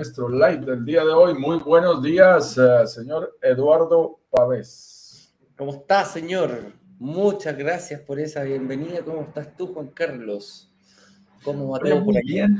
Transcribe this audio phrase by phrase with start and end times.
[0.00, 1.34] nuestro live del día de hoy.
[1.34, 5.34] Muy buenos días, eh, señor Eduardo Pavés.
[5.56, 6.79] ¿Cómo estás, señor?
[7.00, 9.02] Muchas gracias por esa bienvenida.
[9.02, 10.70] ¿Cómo estás tú, Juan Carlos?
[11.42, 12.34] ¿Cómo va todo por aquí?
[12.34, 12.58] Bien.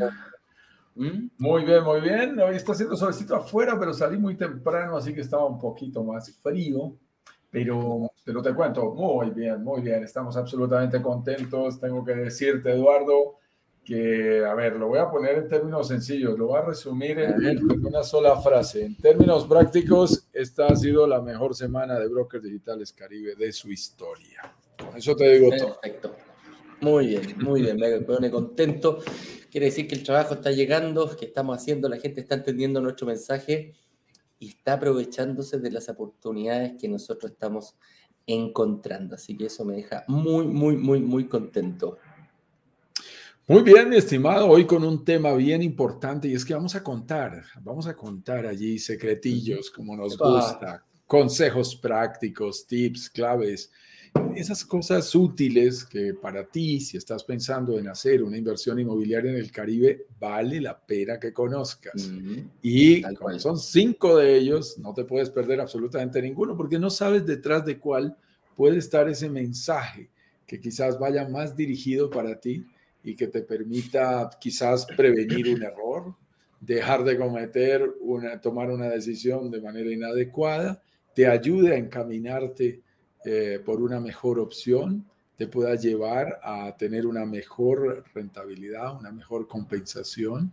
[0.94, 1.28] ¿Mm?
[1.36, 2.40] Muy bien, muy bien.
[2.40, 6.34] Hoy está haciendo solecito afuera, pero salí muy temprano, así que estaba un poquito más
[6.42, 6.96] frío.
[7.50, 10.02] Pero, pero te cuento, muy bien, muy bien.
[10.04, 11.78] Estamos absolutamente contentos.
[11.78, 13.34] Tengo que decirte, Eduardo,
[13.84, 17.86] que, a ver, lo voy a poner en términos sencillos, lo voy a resumir en,
[17.86, 18.84] una sola frase.
[18.84, 23.70] En términos prácticos, esta ha sido la mejor semana de Brokers Digitales Caribe de su
[23.70, 24.54] historia.
[24.78, 25.80] Con eso te digo todo.
[25.80, 26.14] Perfecto.
[26.80, 29.00] Muy bien, muy bien, me pone contento.
[29.50, 33.06] Quiere decir que el trabajo está llegando, que estamos haciendo, la gente está entendiendo nuestro
[33.06, 33.74] mensaje
[34.38, 37.76] y está aprovechándose de las oportunidades que nosotros estamos
[38.26, 39.16] encontrando.
[39.16, 41.98] Así que eso me deja muy, muy, muy, muy contento.
[43.50, 46.84] Muy bien, mi estimado, hoy con un tema bien importante y es que vamos a
[46.84, 53.72] contar, vamos a contar allí secretillos como nos gusta, consejos prácticos, tips, claves,
[54.36, 59.38] esas cosas útiles que para ti, si estás pensando en hacer una inversión inmobiliaria en
[59.38, 62.08] el Caribe, vale la pena que conozcas.
[62.62, 63.02] Y
[63.38, 67.80] son cinco de ellos, no te puedes perder absolutamente ninguno porque no sabes detrás de
[67.80, 68.16] cuál
[68.54, 70.08] puede estar ese mensaje
[70.46, 72.64] que quizás vaya más dirigido para ti
[73.02, 76.14] y que te permita quizás prevenir un error,
[76.60, 80.82] dejar de cometer una, tomar una decisión de manera inadecuada,
[81.14, 82.82] te ayude a encaminarte
[83.24, 85.06] eh, por una mejor opción,
[85.36, 90.52] te pueda llevar a tener una mejor rentabilidad, una mejor compensación.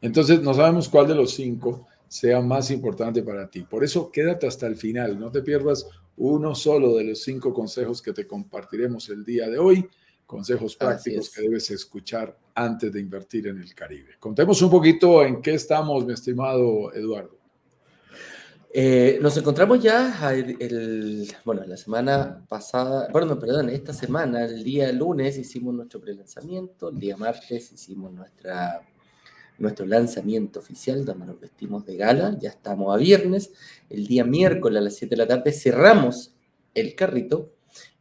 [0.00, 3.62] Entonces, no sabemos cuál de los cinco sea más importante para ti.
[3.62, 8.00] Por eso, quédate hasta el final, no te pierdas uno solo de los cinco consejos
[8.00, 9.88] que te compartiremos el día de hoy
[10.28, 14.10] consejos prácticos que debes escuchar antes de invertir en el Caribe.
[14.20, 17.38] Contemos un poquito en qué estamos, mi estimado Eduardo.
[18.70, 24.92] Eh, nos encontramos ya el, bueno, la semana pasada, bueno, perdón, esta semana, el día
[24.92, 28.82] lunes hicimos nuestro prelanzamiento, el día martes hicimos nuestra,
[29.56, 33.50] nuestro lanzamiento oficial, donde nos vestimos de gala, ya estamos a viernes,
[33.88, 36.34] el día miércoles a las 7 de la tarde cerramos
[36.74, 37.54] el carrito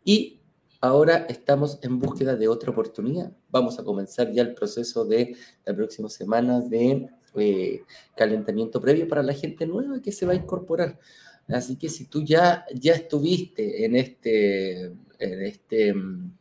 [0.04, 0.37] y
[0.80, 3.32] Ahora estamos en búsqueda de otra oportunidad.
[3.50, 7.82] Vamos a comenzar ya el proceso de la próxima semana de eh,
[8.16, 11.00] calentamiento previo para la gente nueva que se va a incorporar.
[11.48, 14.86] Así que si tú ya, ya estuviste en este,
[15.18, 16.32] en este mm,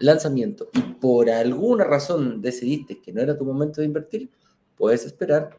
[0.00, 4.30] lanzamiento y por alguna razón decidiste que no era tu momento de invertir,
[4.76, 5.58] puedes esperar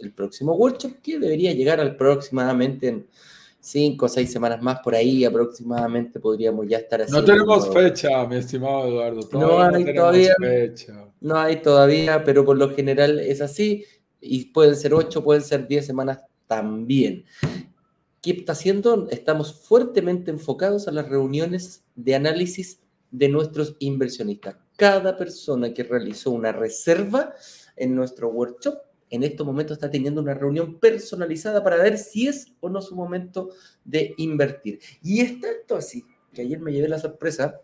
[0.00, 3.06] el próximo workshop que debería llegar aproximadamente en
[3.62, 7.12] cinco o seis semanas más por ahí aproximadamente podríamos ya estar así.
[7.12, 9.28] No tenemos fecha, mi estimado Eduardo.
[9.32, 10.34] no hay todavía.
[11.20, 13.84] No hay todavía, pero por lo general es así.
[14.20, 17.24] Y pueden ser ocho, pueden ser diez semanas también.
[18.20, 19.08] ¿Qué está haciendo?
[19.10, 22.80] Estamos fuertemente enfocados a las reuniones de análisis
[23.10, 24.56] de nuestros inversionistas.
[24.76, 27.32] Cada persona que realizó una reserva
[27.76, 28.78] en nuestro workshop
[29.12, 32.96] en estos momentos está teniendo una reunión personalizada para ver si es o no su
[32.96, 33.50] momento
[33.84, 34.80] de invertir.
[35.02, 37.60] Y es tanto así que ayer me llevé la sorpresa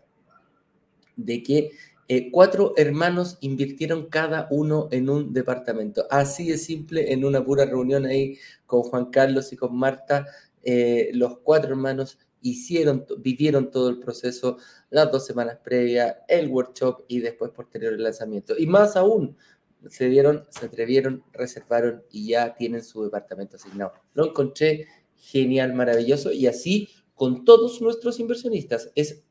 [1.15, 1.71] de que
[2.07, 6.05] eh, cuatro hermanos invirtieron cada uno en un departamento.
[6.11, 8.37] Así de simple, en una pura reunión ahí
[8.67, 10.27] con Juan Carlos y con Marta,
[10.63, 14.57] eh, los cuatro hermanos hicieron, vivieron todo el proceso,
[14.91, 18.55] las dos semanas previas, el workshop y después posterior el lanzamiento.
[18.57, 19.35] Y más aún,
[19.87, 23.93] se dieron, se atrevieron, reservaron y ya tienen su departamento asignado.
[24.13, 28.91] Lo encontré genial, maravilloso y así con todos nuestros inversionistas.
[28.95, 29.23] Es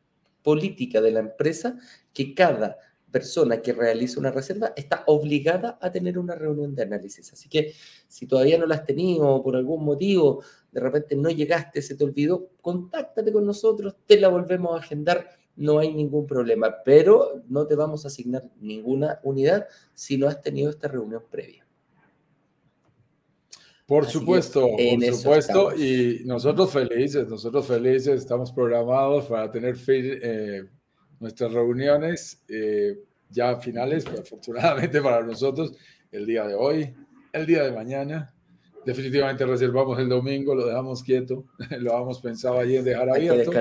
[0.43, 1.79] política de la empresa
[2.13, 2.79] que cada
[3.11, 7.33] persona que realiza una reserva está obligada a tener una reunión de análisis.
[7.33, 7.73] Así que
[8.07, 11.95] si todavía no la has tenido o por algún motivo de repente no llegaste, se
[11.95, 17.43] te olvidó, contáctate con nosotros, te la volvemos a agendar no hay ningún problema, pero
[17.49, 21.67] no te vamos a asignar ninguna unidad si no has tenido esta reunión previa.
[23.85, 30.65] Por supuesto, por supuesto, y nosotros felices, nosotros felices, estamos programados para tener eh,
[31.19, 32.99] nuestras reuniones eh,
[33.31, 35.73] ya finales, pero afortunadamente para nosotros,
[36.13, 36.95] el día de hoy,
[37.33, 38.35] el día de mañana,
[38.89, 41.45] definitivamente reservamos el domingo, lo dejamos quieto,
[41.79, 43.53] lo habíamos pensado en dejar abierto.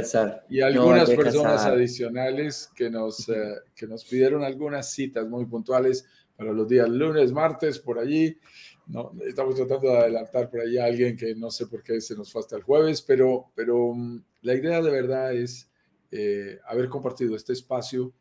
[0.50, 6.06] Y algunas personas adicionales que nos, eh, que nos pidieron algunas citas muy puntuales
[6.38, 8.38] para los días lunes, martes, por allí.
[8.85, 12.15] No, estamos tratando de adelantar por ahí a alguien que no sé por qué se
[12.15, 15.69] nos fue hasta el jueves, pero, pero mm, la idea de verdad es
[16.09, 18.13] eh, haber compartido este espacio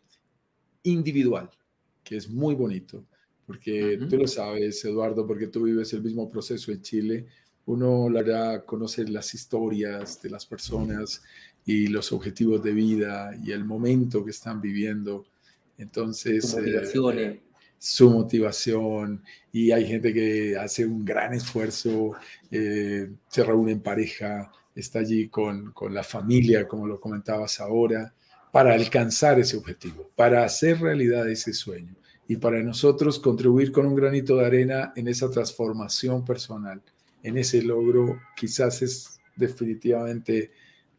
[0.82, 1.48] individual,
[2.02, 3.06] que es muy bonito,
[3.46, 7.26] porque tú lo sabes, Eduardo, porque tú vives el mismo proceso en Chile.
[7.66, 11.22] Uno la hará conocer las historias de las personas
[11.64, 15.26] y los objetivos de vida y el momento que están viviendo.
[15.78, 17.40] Entonces, eh,
[17.78, 19.22] su motivación
[19.52, 22.12] y hay gente que hace un gran esfuerzo,
[22.50, 28.12] eh, se reúne en pareja, está allí con, con la familia, como lo comentabas ahora,
[28.50, 31.94] para alcanzar ese objetivo, para hacer realidad ese sueño
[32.28, 36.82] y para nosotros contribuir con un granito de arena en esa transformación personal,
[37.22, 40.50] en ese logro, quizás es definitivamente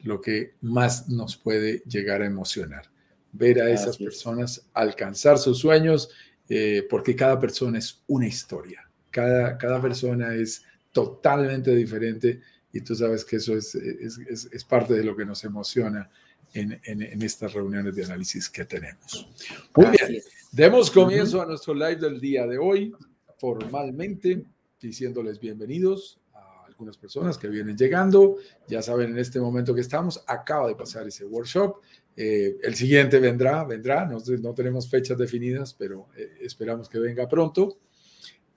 [0.04, 2.90] lo que más nos puede llegar a emocionar.
[3.34, 6.10] Ver a esas personas alcanzar sus sueños,
[6.48, 10.64] eh, porque cada persona es una historia, cada, cada persona es
[10.94, 12.40] totalmente diferente
[12.72, 16.10] y tú sabes que eso es, es, es parte de lo que nos emociona
[16.54, 19.30] en, en, estas reuniones de análisis que tenemos.
[19.76, 20.22] Muy bien,
[20.52, 22.94] demos comienzo a nuestro live del día de hoy,
[23.38, 24.46] formalmente
[24.80, 28.38] diciéndoles bienvenidos a algunas personas que vienen llegando.
[28.68, 31.78] Ya saben, en este momento que estamos, acaba de pasar ese workshop.
[32.16, 37.28] Eh, el siguiente vendrá, vendrá, no, no tenemos fechas definidas, pero eh, esperamos que venga
[37.28, 37.78] pronto.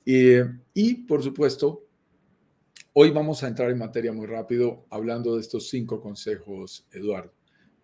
[0.05, 1.85] y por supuesto,
[2.95, 7.40] hoy vamos a entrar en materia muy rápido hablando de estos cinco consejos, Eduardo.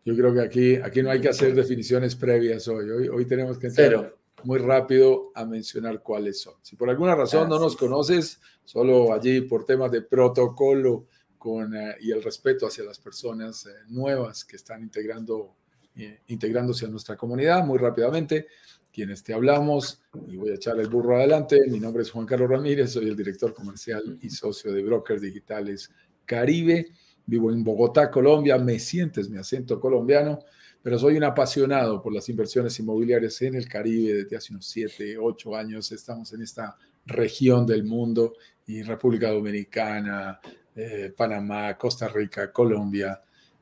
[0.06, 2.88] Yo creo que aquí, aquí no hay que hacer definiciones previas hoy.
[2.88, 4.14] Hoy, hoy tenemos que entrar
[4.44, 6.54] muy rápido a mencionar cuáles son.
[6.62, 11.06] Si por alguna razón no nos conoces, solo allí por temas de protocolo
[11.36, 15.56] con, eh, y el respeto hacia las personas eh, nuevas que están integrando,
[15.96, 18.46] eh, integrándose a nuestra comunidad, muy rápidamente,
[18.92, 22.48] quienes te hablamos, y voy a echar el burro adelante, mi nombre es Juan Carlos
[22.48, 25.90] Ramírez, soy el director comercial y socio de Brokers Digitales
[26.24, 26.92] Caribe
[27.26, 30.38] vivo en Bogotá, Colombia, me sientes mi acento colombiano,
[30.82, 35.18] pero soy un apasionado por las inversiones inmobiliarias en el Caribe desde hace unos 7,
[35.18, 35.90] 8 años.
[35.90, 38.34] Estamos en esta región del mundo
[38.66, 40.40] y República Dominicana,
[40.74, 43.20] eh, Panamá, Costa Rica, Colombia,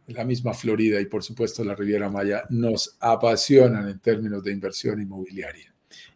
[0.08, 5.00] la misma Florida y por supuesto la Riviera Maya nos apasionan en términos de inversión
[5.00, 5.72] inmobiliaria.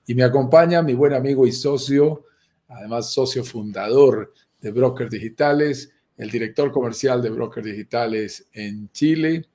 [0.06, 2.24] Y me acompaña mi buen amigo y socio,
[2.68, 9.46] además socio fundador de Brokers Digitales, el director comercial de Brokers Digitales en Chile,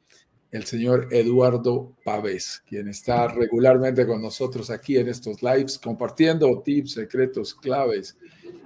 [0.50, 6.94] el señor Eduardo Pavés, quien está regularmente con nosotros aquí en estos lives, compartiendo tips,
[6.94, 8.18] secretos, claves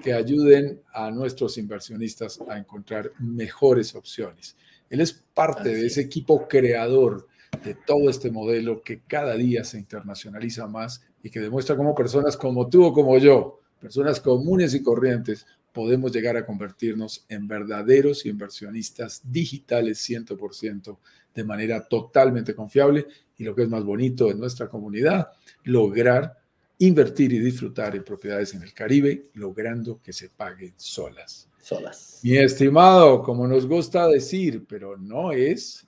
[0.04, 4.56] que ayuden a nuestros inversionistas a encontrar mejores opciones.
[4.90, 7.28] Él es parte de ese equipo creador
[7.64, 12.38] de todo este modelo que cada día se internacionaliza más y que demuestra cómo personas
[12.38, 15.48] como tú o como yo, personas comunes y corrientes,
[15.78, 20.98] podemos llegar a convertirnos en verdaderos inversionistas digitales 100%
[21.36, 23.06] de manera totalmente confiable
[23.38, 25.28] y lo que es más bonito en nuestra comunidad,
[25.66, 26.36] lograr
[26.80, 31.48] invertir y disfrutar en propiedades en el Caribe, logrando que se paguen solas.
[31.62, 32.22] Solas.
[32.24, 35.86] Mi estimado, como nos gusta decir, pero no es,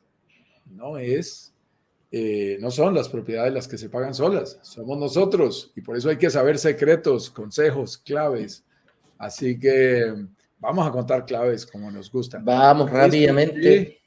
[0.70, 1.52] no es,
[2.12, 6.10] eh, no son las propiedades las que se pagan solas, somos nosotros y por eso
[6.10, 8.64] hay que saber secretos, consejos, claves
[9.20, 10.12] Así que
[10.58, 12.40] vamos a contar claves como nos gusta.
[12.42, 14.00] Vamos rápidamente.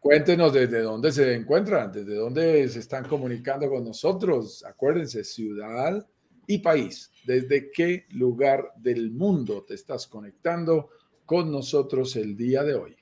[0.00, 4.64] Cuéntenos desde dónde se encuentran, desde dónde se están comunicando con nosotros.
[4.64, 6.04] Acuérdense, ciudad
[6.46, 7.10] y país.
[7.24, 10.88] ¿Desde qué lugar del mundo te estás conectando
[11.26, 12.96] con nosotros el día de hoy?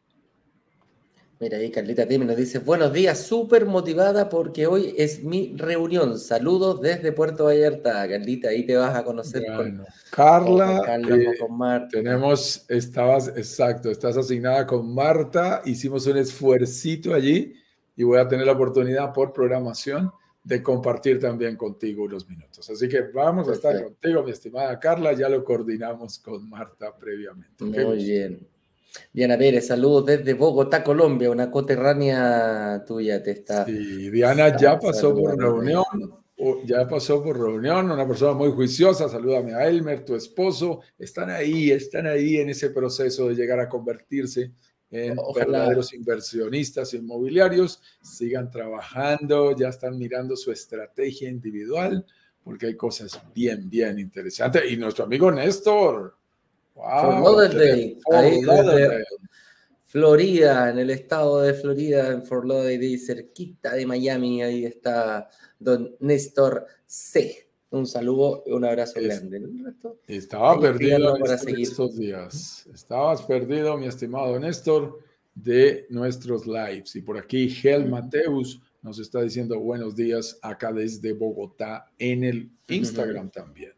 [1.42, 6.18] Mira, ahí Carlita Tim nos dice, buenos días, súper motivada porque hoy es mi reunión.
[6.18, 8.06] Saludos desde Puerto Vallarta.
[8.06, 10.82] Carlita, ahí te vas a conocer con Carla.
[10.98, 11.88] Eh, con Marta.
[11.92, 15.62] Tenemos, estabas, exacto, estás asignada con Marta.
[15.64, 17.54] Hicimos un esfuercito allí
[17.96, 20.12] y voy a tener la oportunidad por programación
[20.44, 22.68] de compartir también contigo unos minutos.
[22.68, 25.14] Así que vamos a estar contigo, mi estimada Carla.
[25.14, 27.64] Ya lo coordinamos con Marta previamente.
[27.64, 28.46] Muy bien.
[29.12, 33.64] Diana Pérez, saludos desde Bogotá, Colombia, una coterránea tuya te está.
[33.64, 35.84] Sí, Diana ya pasó por reunión,
[36.64, 41.70] ya pasó por reunión, una persona muy juiciosa, salúdame a Elmer, tu esposo, están ahí,
[41.70, 44.52] están ahí en ese proceso de llegar a convertirse
[44.90, 52.04] en verdaderos inversionistas inmobiliarios, sigan trabajando, ya están mirando su estrategia individual,
[52.42, 54.62] porque hay cosas bien, bien interesantes.
[54.70, 56.16] Y nuestro amigo Néstor,
[59.86, 65.96] Florida, en el estado de Florida, en Fort Lauderdale, cerquita de Miami, ahí está don
[65.98, 67.48] Néstor C.
[67.70, 69.42] Un saludo y un abrazo grande.
[70.06, 71.68] Estaba perdido para seguir.
[71.68, 72.66] estos días.
[72.72, 74.98] Estabas perdido, mi estimado Néstor,
[75.34, 76.94] de nuestros lives.
[76.96, 82.50] Y por aquí, Gel Mateus nos está diciendo buenos días acá desde Bogotá en el
[82.68, 83.72] Instagram también.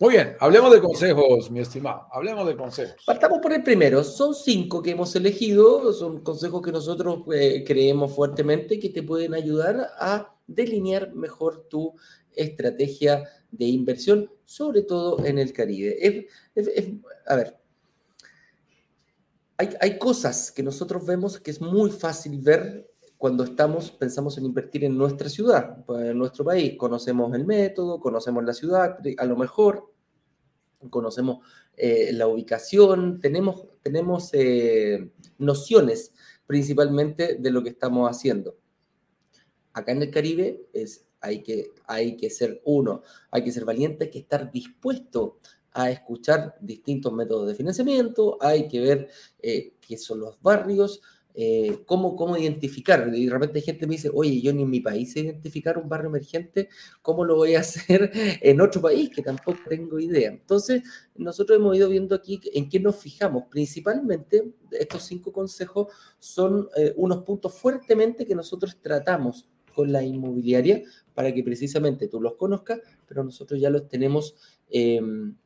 [0.00, 2.06] Muy bien, hablemos de consejos, mi estimado.
[2.12, 3.02] Hablemos de consejos.
[3.04, 4.04] Partamos por el primero.
[4.04, 5.92] Son cinco que hemos elegido.
[5.92, 11.94] Son consejos que nosotros eh, creemos fuertemente que te pueden ayudar a delinear mejor tu
[12.32, 16.28] estrategia de inversión, sobre todo en el Caribe.
[17.26, 17.58] a ver,
[19.56, 22.87] hay, hay cosas que nosotros vemos que es muy fácil ver
[23.18, 26.76] cuando estamos, pensamos en invertir en nuestra ciudad, en nuestro país.
[26.78, 29.92] Conocemos el método, conocemos la ciudad, a lo mejor
[30.88, 31.44] conocemos
[31.76, 36.14] eh, la ubicación, tenemos, tenemos eh, nociones
[36.46, 38.56] principalmente de lo que estamos haciendo.
[39.72, 44.04] Acá en el Caribe es, hay, que, hay que ser uno, hay que ser valiente,
[44.04, 45.40] hay que estar dispuesto
[45.72, 49.08] a escuchar distintos métodos de financiamiento, hay que ver
[49.40, 51.02] eh, qué son los barrios,
[51.40, 53.08] eh, cómo, cómo identificar.
[53.14, 55.88] Y de repente gente me dice, oye, yo ni en mi país sé identificar un
[55.88, 56.68] barrio emergente,
[57.00, 58.10] ¿cómo lo voy a hacer
[58.42, 59.08] en otro país?
[59.08, 60.30] Que tampoco tengo idea.
[60.30, 60.82] Entonces,
[61.14, 63.44] nosotros hemos ido viendo aquí en qué nos fijamos.
[63.48, 70.82] Principalmente, estos cinco consejos son eh, unos puntos fuertemente que nosotros tratamos con la inmobiliaria
[71.14, 74.34] para que precisamente tú los conozcas, pero nosotros ya los tenemos...
[74.68, 75.36] Em,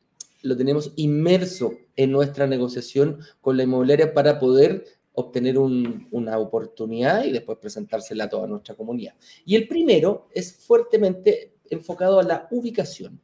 [0.41, 4.83] lo tenemos inmerso en nuestra negociación con la inmobiliaria para poder
[5.13, 9.13] obtener una oportunidad y después presentársela a toda nuestra comunidad.
[9.45, 13.21] Y el primero es fuertemente enfocado a la ubicación.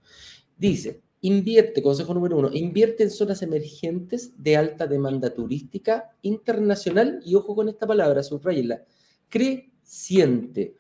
[0.58, 7.36] Dice, invierte, consejo número uno, invierte en zonas emergentes de alta demanda turística internacional y
[7.36, 8.84] ojo con esta palabra, subrayenla,
[9.28, 10.76] creciente.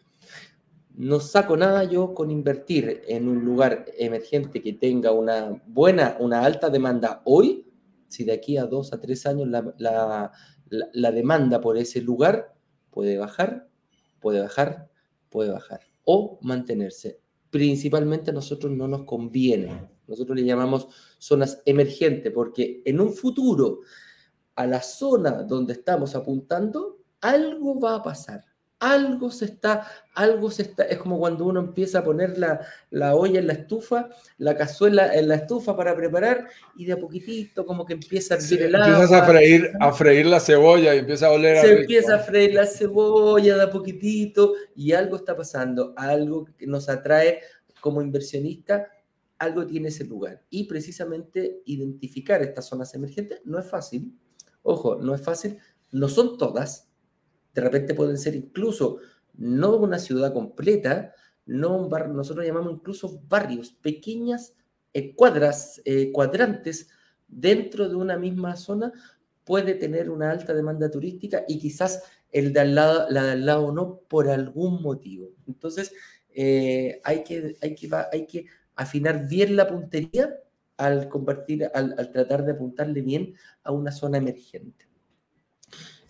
[0.95, 6.43] No saco nada yo con invertir en un lugar emergente que tenga una buena, una
[6.43, 7.65] alta demanda hoy,
[8.09, 10.31] si de aquí a dos a tres años la,
[11.11, 12.53] demanda por ese lugar
[12.89, 13.69] puede bajar,
[14.19, 14.89] puede bajar,
[15.29, 17.19] puede bajar o mantenerse.
[17.49, 19.89] Principalmente a nosotros no nos conviene.
[20.07, 23.81] Nosotros le llamamos zonas emergentes porque en un futuro
[24.55, 28.48] a la zona donde estamos apuntando, algo va a pasar
[28.79, 33.13] algo se está, algo se está, es como cuando uno empieza a poner la, la,
[33.15, 37.65] olla en la estufa, la cazuela en la estufa para preparar y de a poquitito
[37.65, 38.87] como que empieza a hervir el agua.
[38.87, 42.53] Empiezas a freír, a freír la cebolla y empieza a oler Se empieza a freír
[42.53, 47.41] la cebolla de a poquitito y algo está pasando, algo que nos atrae
[47.81, 48.87] como inversionista,
[49.37, 50.41] algo tiene ese lugar.
[50.49, 54.17] Y precisamente identificar estas zonas emergentes no es fácil,
[54.63, 55.57] ojo, no es fácil,
[55.91, 56.88] no son todas,
[57.59, 58.99] de repente pueden ser incluso
[59.35, 61.13] no una ciudad completa,
[61.45, 64.55] no un barrio, nosotros llamamos incluso barrios, pequeñas
[64.93, 66.89] eh, cuadras, eh, cuadrantes
[67.27, 68.93] dentro de una misma zona
[69.43, 73.45] puede tener una alta demanda turística y quizás el de al lado, la de al
[73.45, 75.31] lado no por algún motivo.
[75.47, 75.91] Entonces,
[76.33, 80.35] eh, hay, que, hay, que, hay que afinar bien la puntería
[80.77, 84.88] al, convertir, al tratar de apuntarle bien a una zona emergente.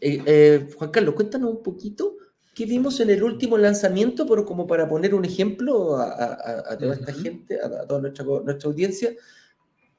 [0.02, 2.18] Eh, eh, Juan Carlos, cuéntanos un poquito
[2.54, 7.14] qué vimos en el último lanzamiento, pero como para poner un ejemplo a, toda esta
[7.14, 9.12] gente, a, toda nuestra, nuestra audiencia,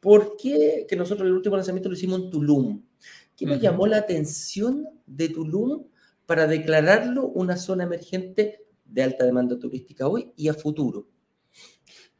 [0.00, 2.82] ¿por qué que nosotros el último lanzamiento lo hicimos en Tulum?
[3.36, 5.84] ¿Qué nos llamó la atención de Tulum
[6.26, 11.08] para declararlo una zona emergente de alta demanda turística hoy y a futuro?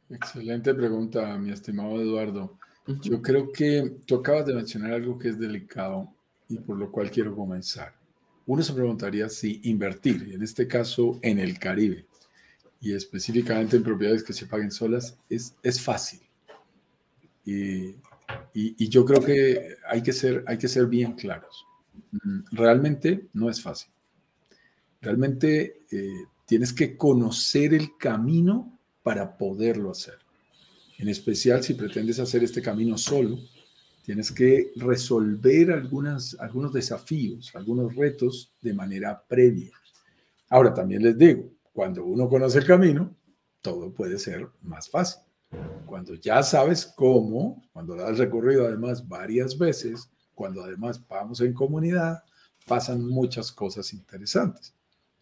[0.09, 2.57] Excelente pregunta, mi estimado Eduardo.
[3.03, 6.13] Yo creo que tú acabas de mencionar algo que es delicado
[6.51, 7.93] y por lo cual quiero comenzar.
[8.45, 12.05] Uno se preguntaría si invertir, en este caso en el Caribe,
[12.81, 16.19] y específicamente en propiedades que se paguen solas, es, es fácil.
[17.45, 17.95] Y,
[18.89, 21.65] yo creo que hay que, ser, hay que ser bien claros.
[22.11, 23.91] Mm, realmente no es fácil.
[25.01, 30.17] Realmente eh, tienes que conocer el camino para poderlo hacer.
[30.97, 33.39] En especial si pretendes hacer este camino solo,
[34.03, 39.71] Tienes que resolver algunas, algunos desafíos, algunos retos de manera previa.
[40.49, 43.15] Ahora, también les digo, cuando uno conoce el camino,
[43.61, 45.21] todo puede ser más fácil.
[45.85, 52.23] Cuando ya sabes cómo, cuando has recorrido además varias veces, cuando además vamos en comunidad,
[52.65, 54.73] pasan muchas cosas interesantes.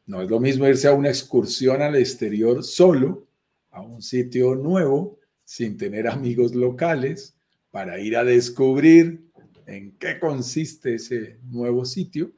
[0.06, 3.28] No es lo mismo irse a una excursión al exterior solo,
[3.72, 7.36] a un sitio nuevo, sin tener amigos locales,
[7.72, 9.30] para ir a descubrir
[9.66, 12.32] en qué consiste ese nuevo sitio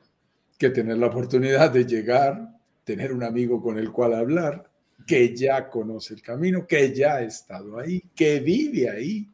[0.57, 4.69] que tener la oportunidad de llegar, tener un amigo con el cual hablar,
[5.07, 9.31] que ya conoce el camino, que ya ha estado ahí, que vive ahí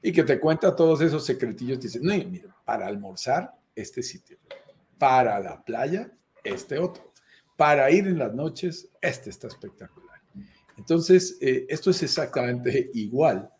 [0.00, 1.80] y que te cuenta todos esos secretillos.
[1.80, 4.38] Dice, no, mira, para almorzar, este sitio.
[4.98, 6.10] Para la playa,
[6.44, 7.12] este otro.
[7.56, 10.20] Para ir en las noches, este está espectacular.
[10.76, 13.51] Entonces, eh, esto es exactamente igual.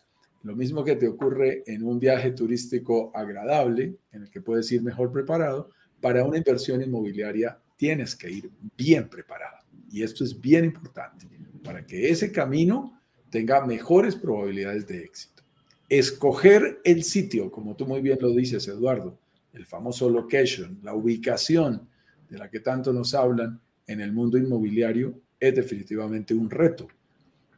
[0.42, 4.82] Lo mismo que te ocurre en un viaje turístico agradable, en el que puedes ir
[4.82, 5.70] mejor preparado,
[6.00, 9.58] para una inversión inmobiliaria tienes que ir bien preparado.
[9.90, 11.26] Y esto es bien importante
[11.62, 15.42] para que ese camino tenga mejores probabilidades de éxito.
[15.88, 19.18] Escoger el sitio, como tú muy bien lo dices, Eduardo,
[19.52, 21.88] el famoso location, la ubicación
[22.28, 26.88] de la que tanto nos hablan en el mundo inmobiliario, es definitivamente un reto,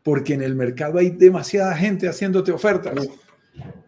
[0.05, 2.95] porque en el mercado hay demasiada gente haciéndote ofertas.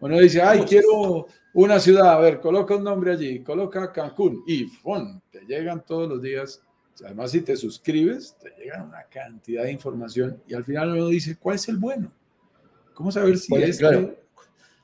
[0.01, 4.65] Uno dice, ay, quiero una ciudad, a ver, coloca un nombre allí, coloca Cancún y
[4.65, 5.21] ¡fum!
[5.31, 6.61] te llegan todos los días
[7.05, 11.37] Además, si te suscribes, te llega una cantidad de información y al final uno dice,
[11.37, 12.11] ¿cuál es el bueno?
[12.93, 14.17] ¿Cómo saber si este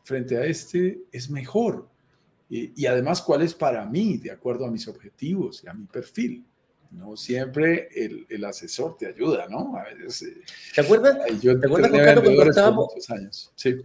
[0.04, 1.90] frente a este es mejor?
[2.50, 6.46] Y, además, ¿cuál es para mí, de acuerdo a mis objetivos y a mi perfil?
[6.94, 9.76] No siempre el, asesor te ayuda, ¿no?
[9.76, 10.42] A veces, eh,
[10.76, 11.18] ¿Te acuerdas?
[11.42, 13.52] Yo ¿Te acuerdas, cuando estábamos, años?
[13.56, 13.82] Sí.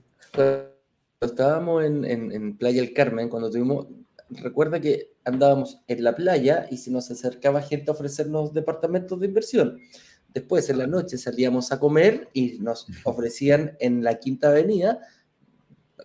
[1.20, 3.86] estábamos en, en, en Playa del Carmen, cuando tuvimos,
[4.30, 9.26] recuerda que andábamos en la playa y se nos acercaba gente a ofrecernos departamentos de
[9.26, 9.80] inversión.
[10.34, 15.00] Después, en la noche, salíamos a comer y nos ofrecían en la Quinta Avenida,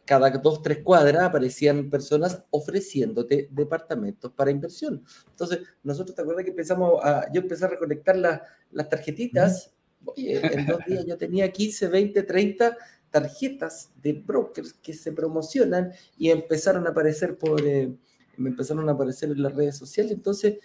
[0.06, 5.04] cada dos, tres cuadras aparecían personas ofreciéndote departamentos para inversión.
[5.30, 9.72] Entonces, nosotros, ¿te acuerdas que empezamos a, yo empecé a recolectar las tarjetitas?
[10.06, 12.78] Oye, en dos días yo tenía 15, 20, 30
[13.10, 17.66] tarjetas de brokers que se promocionan y empezaron a aparecer por...
[17.66, 17.94] Eh,
[18.38, 20.58] me empezaron a aparecer en las redes sociales, entonces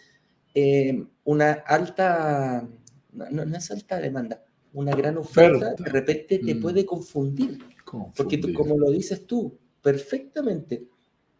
[0.54, 2.66] eh, una alta,
[3.12, 4.42] no, no, es alta demanda,
[4.72, 6.60] una gran oferta, de repente te mm.
[6.60, 7.58] puede confundir,
[8.16, 10.86] porque tú, como lo dices tú, perfectamente,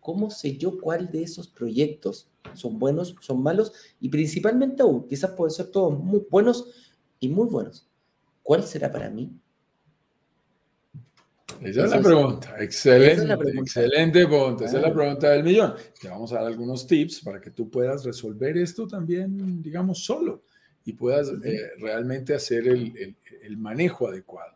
[0.00, 3.72] ¿cómo sé yo cuál de esos proyectos son buenos, son malos?
[4.00, 7.86] Y principalmente aún, quizás pueden ser todos muy buenos y muy buenos.
[8.42, 9.30] ¿Cuál será para mí?
[11.60, 12.54] Esa es la pregunta.
[12.60, 14.64] Excelente, excelente pregunta.
[14.64, 15.74] Esa es la pregunta del millón.
[16.00, 20.44] Te vamos a dar algunos tips para que tú puedas resolver esto también, digamos, solo
[20.84, 24.54] y puedas eh, realmente hacer el, el, manejo adecuado.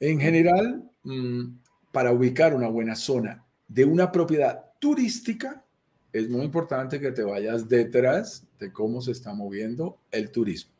[0.00, 1.58] En general, mm,
[1.92, 5.64] para ubicar una buena zona de una propiedad turística,
[6.12, 10.72] es muy importante que te vayas detrás de cómo se está moviendo el turismo.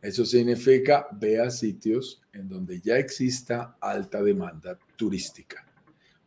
[0.00, 5.66] Eso significa vea sitios en donde ya exista alta demanda turística.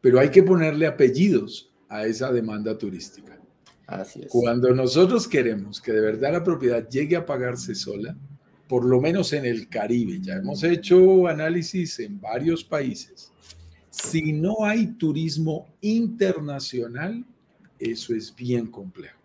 [0.01, 3.39] Pero hay que ponerle apellidos a esa demanda turística.
[3.85, 4.27] Así es.
[4.29, 8.17] Cuando nosotros queremos que de verdad la propiedad llegue a pagarse sola,
[8.67, 13.31] por lo menos en el Caribe, ya hemos hecho análisis en varios países,
[13.89, 17.25] si no hay turismo internacional,
[17.79, 19.17] eso es bien complejo.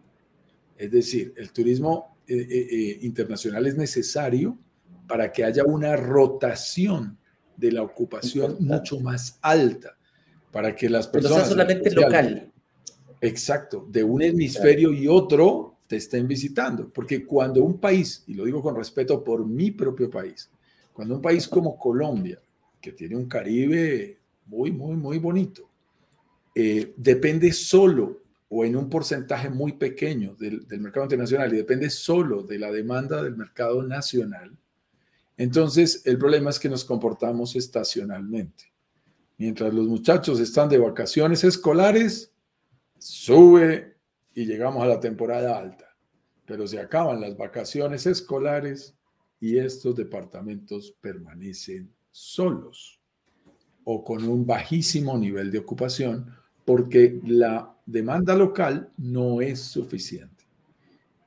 [0.76, 4.59] Es decir, el turismo eh, eh, eh, internacional es necesario
[5.07, 7.18] para que haya una rotación
[7.57, 9.96] de la ocupación mucho más alta,
[10.50, 11.48] para que las personas...
[11.48, 12.50] solamente local.
[13.20, 18.45] Exacto, de un hemisferio y otro te estén visitando, porque cuando un país, y lo
[18.45, 20.51] digo con respeto por mi propio país,
[20.92, 22.40] cuando un país como Colombia,
[22.81, 25.68] que tiene un Caribe muy, muy, muy bonito,
[26.55, 32.59] depende solo o en un porcentaje muy pequeño del, mercado internacional y depende solo de
[32.59, 34.55] la demanda del mercado nacional,
[35.38, 38.73] entonces el problema es que nos comportamos estacionalmente.
[39.38, 42.31] Mientras los muchachos están de vacaciones escolares,
[42.99, 43.91] sube
[44.35, 45.97] y llegamos a la temporada alta.
[46.47, 48.95] Pero se acaban las vacaciones escolares
[49.40, 53.01] y estos departamentos permanecen solos
[53.85, 56.33] o con un bajísimo nivel de ocupación
[56.64, 60.45] porque la demanda local no es suficiente.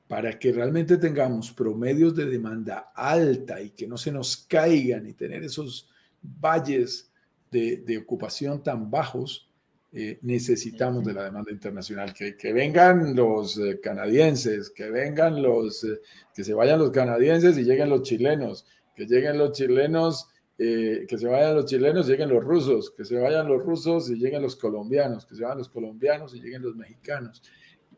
[0.08, 5.14] Para que realmente tengamos promedios de demanda alta y que no se nos caigan y
[5.14, 5.88] tener esos
[6.22, 7.10] valles
[7.50, 9.48] de, ocupación tan bajos,
[9.92, 12.12] eh, necesitamos de la demanda internacional.
[12.12, 16.00] Que, vengan los eh, canadienses, que vengan los, eh,
[16.34, 21.18] que se vayan los canadienses y lleguen los chilenos, que lleguen los chilenos eh, que
[21.18, 24.40] se vayan los chilenos y lleguen los rusos, que se vayan los rusos y lleguen
[24.40, 27.42] los colombianos, que se vayan los colombianos y lleguen los mexicanos.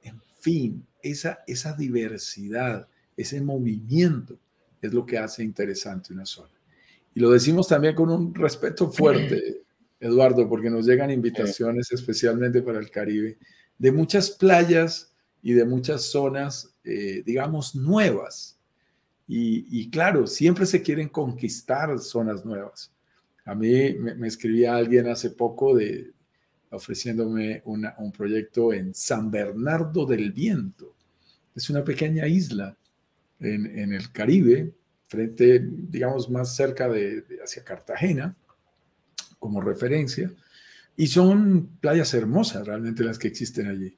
[0.03, 4.41] En fin, esa, esa diversidad, ese movimiento
[4.83, 6.51] es lo que hace interesante una zona.
[7.15, 9.63] Y lo decimos también con un respeto fuerte,
[10.01, 13.39] Eduardo, porque nos llegan invitaciones especialmente para el Caribe
[13.79, 18.57] de muchas playas y de muchas zonas, eh, digamos, nuevas.
[19.31, 22.91] Y, claro, siempre se quieren conquistar zonas nuevas.
[23.45, 26.13] A mí me, escribía alguien hace poco de,
[26.71, 30.95] ofreciéndome un proyecto en San Bernardo del Viento.
[31.55, 32.75] Es una pequeña isla
[33.39, 34.73] en, el Caribe,
[35.07, 38.35] frente, digamos, más cerca de, hacia Cartagena,
[39.39, 40.33] como referencia.
[40.97, 43.97] Y son playas hermosas realmente las que existen allí.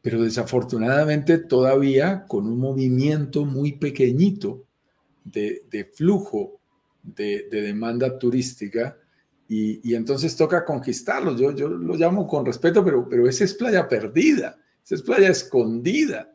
[0.00, 4.64] Pero desafortunadamente todavía con un movimiento muy pequeñito
[5.24, 6.60] de, flujo
[7.02, 8.96] de, demanda turística
[9.48, 11.36] y, entonces toca conquistarlo.
[11.36, 15.30] Yo, yo lo llamo con respeto, pero, pero esa es playa perdida, esa es playa
[15.30, 16.32] escondida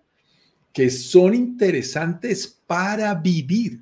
[0.74, 3.80] que son interesantes para vivir.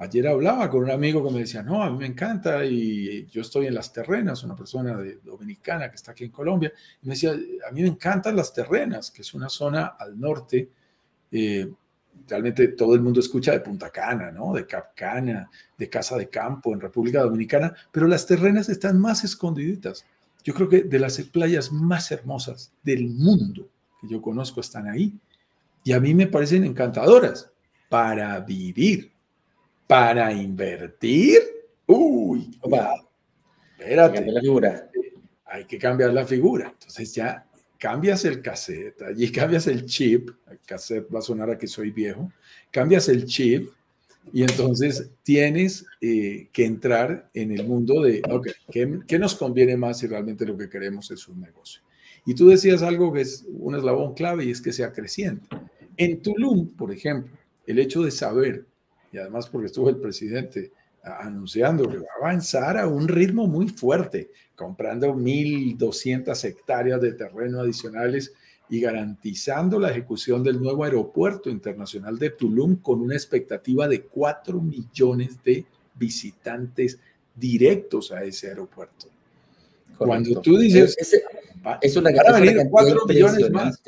[0.00, 3.42] Ayer hablaba con un amigo que me decía, no, a mí me encanta y yo
[3.42, 7.32] estoy en las terrenas, una persona dominicana que está aquí en Colombia, y me decía,
[7.32, 10.70] a mí me encantan las terrenas, que es una zona al norte.
[11.30, 11.70] Eh,
[12.26, 14.54] realmente todo el mundo escucha de Punta Cana, ¿no?
[14.54, 19.22] De Cap Cana, de Casa de Campo en República Dominicana, pero las terrenas están más
[19.22, 20.06] escondiditas.
[20.42, 23.68] Yo creo que de las playas más hermosas del mundo
[24.00, 25.14] que yo conozco están ahí
[25.84, 27.50] y a mí me parecen encantadoras
[27.90, 29.12] para vivir,
[29.90, 31.40] para invertir.
[31.84, 32.48] Uy,
[33.76, 34.24] espérate.
[34.30, 34.88] La figura.
[35.46, 36.68] Hay que cambiar la figura.
[36.72, 37.44] Entonces ya
[37.76, 41.90] cambias el cassette, allí cambias el chip, el cassette va a sonar a que soy
[41.90, 42.30] viejo,
[42.70, 43.68] cambias el chip
[44.32, 49.76] y entonces tienes eh, que entrar en el mundo de, ok, ¿qué, ¿qué, nos conviene
[49.76, 51.82] más si realmente lo que queremos es un negocio?
[52.24, 55.48] Y tú decías algo que es un eslabón clave y es que sea creciente.
[55.96, 58.66] En Tulum, por ejemplo, el hecho de saber,
[59.12, 63.68] y además porque estuvo el presidente anunciando que va a avanzar a un ritmo muy
[63.68, 68.32] fuerte, comprando 1.200 hectáreas de terreno adicionales
[68.68, 74.60] y garantizando la ejecución del nuevo aeropuerto internacional de Tulum con una expectativa de 4
[74.60, 76.98] millones de visitantes
[77.34, 79.06] directos a ese aeropuerto.
[79.96, 80.96] Cuando tú dices,
[81.80, 83.82] es, una van a venir 4 millones más,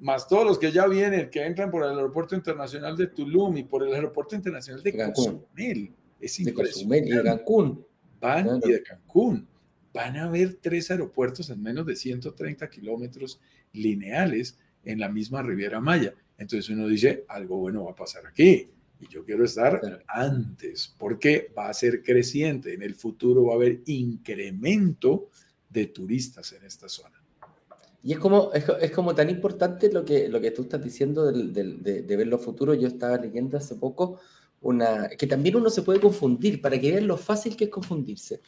[0.00, 3.64] más todos los que ya vienen, que entran por el aeropuerto internacional de Tulum y
[3.64, 5.92] por el aeropuerto internacional de Cozumel.
[6.18, 7.08] Es impresionante.
[7.08, 7.86] y de Cancún.
[8.20, 9.46] Van y de Cancún.
[9.92, 13.40] Van a haber tres aeropuertos en menos de 130 kilómetros
[13.72, 16.14] lineales en la misma Riviera Maya.
[16.38, 18.70] Entonces uno dice, algo bueno va a pasar aquí.
[19.00, 22.74] Y yo quiero estar antes, porque va a ser creciente.
[22.74, 25.30] En el futuro va a haber incremento
[25.68, 27.19] de turistas en esta zona.
[28.02, 32.16] Y es como, es, como tan importante lo que, lo que tú estás diciendo de,
[32.16, 32.72] ver lo futuro.
[32.74, 34.20] Yo estaba leyendo hace poco
[34.62, 38.40] una, que también uno se puede confundir, para que vean lo fácil que es confundirse.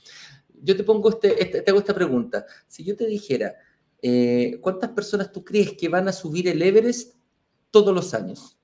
[0.63, 2.47] Yo te pongo este, este te hago esta pregunta.
[2.67, 3.55] Si yo te dijera,
[4.01, 7.17] eh, ¿cuántas personas tú crees que van a subir el Everest
[7.71, 8.59] todos los años?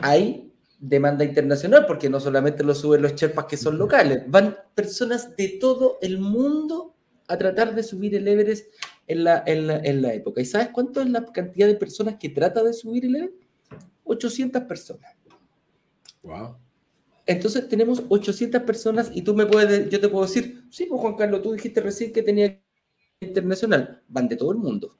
[0.00, 5.36] Hay demanda internacional, porque no solamente lo suben los Sherpas que son locales, van personas
[5.36, 6.94] de todo el mundo
[7.28, 8.66] a tratar de subir el Everest
[9.06, 10.40] en la, en la, época.
[10.40, 13.42] ¿Y sabes cuánto es la cantidad de personas que trata de subir el Everest?
[14.04, 15.14] 800 personas.
[16.22, 16.56] Wow.
[17.26, 21.16] Entonces tenemos 800 personas y tú me puedes, yo te puedo decir, sí, pues Juan
[21.16, 22.60] Carlos, tú dijiste recién que tenía
[23.20, 24.96] internacional, van de todo el mundo.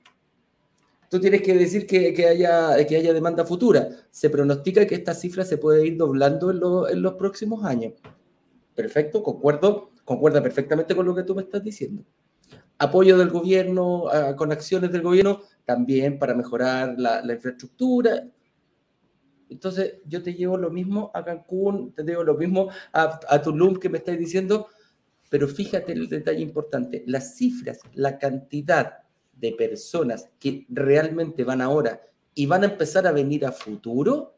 [1.10, 3.88] Tú tienes que decir que, haya, que haya demanda futura.
[4.10, 7.92] Se pronostica que esta cifra se puede ir doblando en, en los próximos años.
[8.74, 12.04] Perfecto, concuerdo, concuerda perfectamente con lo que tú me estás diciendo.
[12.78, 14.04] Apoyo del gobierno,
[14.36, 18.26] con acciones del gobierno, también para mejorar la, infraestructura.
[19.48, 23.76] Entonces, yo te llevo lo mismo a Cancún, te llevo lo mismo a, a Tulum
[23.76, 24.68] que me estáis diciendo,
[25.30, 28.98] pero fíjate el detalle importante, las cifras, la cantidad
[29.32, 32.00] de personas que realmente van ahora
[32.34, 34.36] y van a empezar a venir a futuro,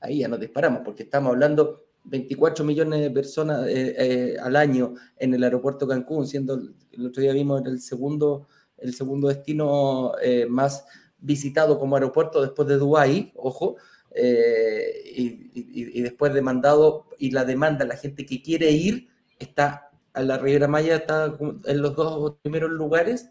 [0.00, 4.94] ahí ya nos disparamos, porque estamos hablando 24 millones de personas eh, eh, al año
[5.18, 6.54] en el aeropuerto Cancún, siendo
[6.92, 10.84] el otro día vimos el segundo, el segundo destino eh, más
[11.18, 13.76] visitado como aeropuerto después de Dubái, ojo,
[14.14, 19.08] y, y, después demandado, y la demanda, la gente que quiere ir,
[19.38, 23.30] está a la Riviera Maya, está en los dos primeros lugares.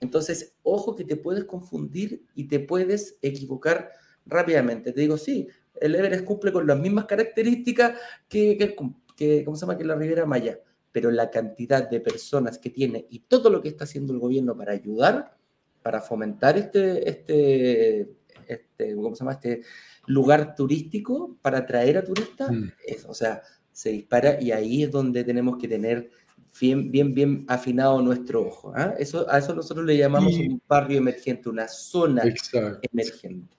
[0.00, 3.92] Entonces, ojo que te puedes confundir y te puedes equivocar
[4.24, 4.92] rápidamente.
[4.92, 5.48] Te digo, sí,
[5.80, 8.56] el Everest cumple con las mismas características que,
[9.16, 9.78] que, ¿cómo se llama?
[9.78, 10.60] que la Riviera Maya,
[10.92, 14.56] pero la cantidad de personas que tiene y todo lo que está haciendo el gobierno
[14.56, 15.36] para ayudar,
[15.82, 19.32] para fomentar este, este, este ¿cómo se llama?
[19.32, 19.62] este
[20.06, 22.70] lugar turístico, para atraer a turistas, mm.
[23.08, 26.10] o sea, se dispara y ahí es donde tenemos que tener
[26.60, 28.72] bien, bien, bien afinado nuestro ojo.
[28.74, 28.94] ¿ah?
[28.98, 32.22] Eso, a eso nosotros le llamamos un barrio emergente, una zona
[32.92, 33.55] emergente.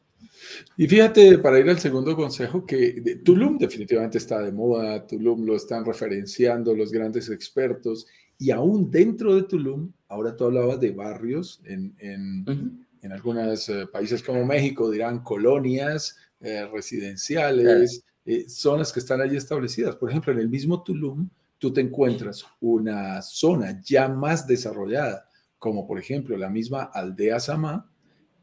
[0.76, 5.56] Y fíjate, para ir al segundo consejo, que Tulum definitivamente está de moda, Tulum lo
[5.56, 8.08] están referenciando los grandes expertos,
[8.40, 13.88] y aún dentro de Tulum, ahora tú hablabas de barrios, en, en, en algunos eh,
[13.92, 19.96] países como México dirán colonias eh, residenciales, eh, zonas que están allí establecidas.
[19.96, 25.88] Por ejemplo, en el mismo Tulum, tú te encuentras una zona ya más desarrollada, como
[25.88, 27.90] por ejemplo la misma aldea Samá,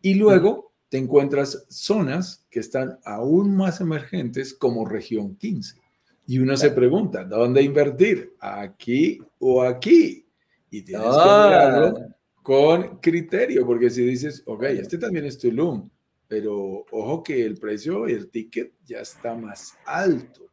[0.03, 0.64] y luego
[0.95, 5.75] te encuentras zonas que están aún más emergentes como región 15.
[6.29, 8.37] Y uno se pregunta, ¿dónde invertir?
[8.39, 10.25] ¿Aquí o aquí?
[10.71, 11.47] Y tienes que ah.
[11.49, 15.91] mirarlo con criterio, porque si dices, ok, este también es Tulum,
[16.29, 20.47] pero ojo que el precio y el ticket ya está más alto.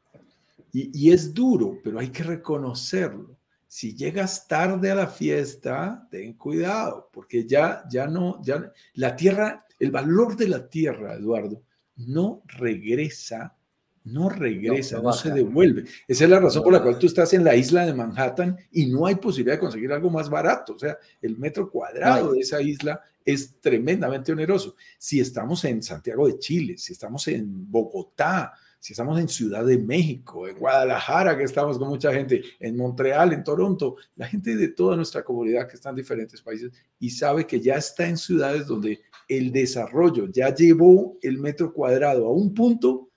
[0.73, 3.37] Y, es duro, pero hay que reconocerlo.
[3.73, 9.65] Si llegas tarde a la fiesta, ten cuidado, porque ya, ya no, ya la tierra,
[9.79, 11.63] el valor de la tierra, Eduardo,
[11.95, 13.55] no regresa
[14.03, 15.85] no regresa, no, se devuelve.
[16.05, 18.87] Esa es la razón por la cual tú estás en la isla de Manhattan y
[18.87, 20.73] no hay posibilidad de conseguir algo más barato.
[20.73, 24.75] O sea, el metro cuadrado de esa isla es tremendamente oneroso.
[24.97, 29.77] Si estamos en Santiago de Chile, si estamos en Bogotá, si estamos en Ciudad de
[29.77, 34.69] México, en Guadalajara, que estamos con mucha gente, en Montreal, en Toronto, la gente de
[34.69, 38.65] toda nuestra comunidad que está en diferentes países y sabe que ya está en ciudades
[38.65, 43.11] donde el desarrollo ya llevó el metro cuadrado a un punto,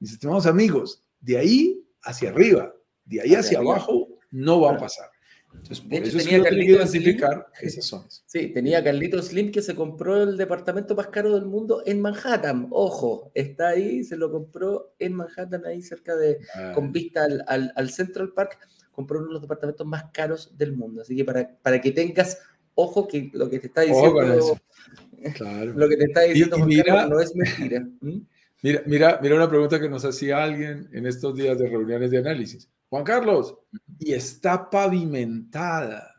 [0.00, 5.10] mis estimados amigos, de ahí hacia arriba, de ahí hacia, abajo, no va a pasar.
[5.54, 8.22] Entonces, eso tenía es que identificar esas zonas.
[8.26, 12.68] Sí, tenía Carlitos Slim que se compró el departamento más caro del mundo en Manhattan.
[12.70, 16.72] Ojo, está ahí, se lo compró en Manhattan, ahí cerca de, ah.
[16.74, 18.58] con vista al, al, Central Park.
[18.92, 21.02] Compró uno de los departamentos más caros del mundo.
[21.02, 22.38] Así que para, para que tengas
[22.74, 24.14] ojo que lo que te está diciendo,
[25.34, 25.72] claro.
[25.72, 27.88] lo que te está diciendo no es mentira.
[28.62, 32.16] Mira, mira, mira una pregunta que nos hacía alguien en estos días de reuniones de
[32.16, 32.70] análisis.
[32.94, 33.58] Juan Carlos,
[33.98, 36.14] y está pavimentada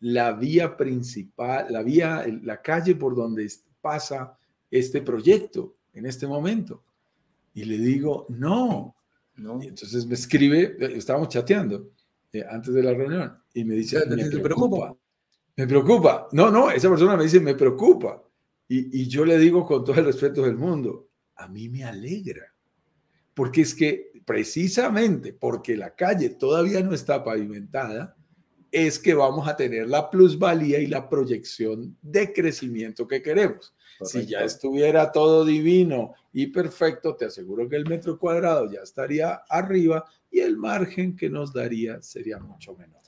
[0.00, 4.36] la vía principal, la vía, la calle por donde pasa
[4.70, 6.84] este proyecto en este momento.
[7.54, 8.94] Y le digo, no.
[9.36, 9.62] no.
[9.62, 11.92] entonces me escribe, estábamos chateando
[12.30, 14.94] eh, antes de la reunión, y me dice, me preocupa.
[15.56, 16.28] Me preocupa.
[16.32, 18.22] No, no, esa persona me dice, me preocupa.
[18.68, 22.52] Y, y yo le digo con todo el respeto del mundo, a mí me alegra.
[23.32, 28.14] Porque es que precisamente porque la calle todavía no está pavimentada,
[28.70, 33.74] es que vamos a tener la plusvalía y la proyección de crecimiento que queremos.
[34.02, 39.40] Si ya estuviera todo divino y perfecto, te aseguro que el metro cuadrado ya estaría
[39.48, 43.00] arriba y el margen que nos daría sería mucho menor.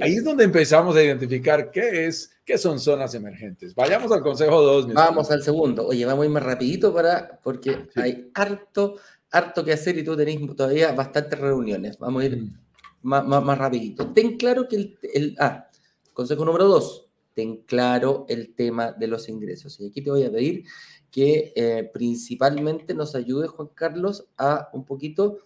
[0.00, 3.74] ahí es donde empezamos a identificar qué es, qué son zonas emergentes.
[3.74, 4.94] Vayamos al consejo 2.
[4.94, 5.86] Vamos al segundo.
[5.86, 8.96] Oye, vamos a ir más rapidito para, porque hay harto
[9.34, 11.98] harto que hacer y tú tenés todavía bastantes reuniones.
[11.98, 12.54] Vamos a ir mm.
[13.02, 14.12] más, más, rapidito.
[14.12, 15.68] Ten claro que el, el, Ah,
[16.12, 17.08] consejo número dos.
[17.34, 19.80] Ten claro el tema de los ingresos.
[19.80, 20.64] Y aquí te voy a pedir
[21.10, 25.38] que eh, principalmente nos ayude, Juan Carlos, a un poquito,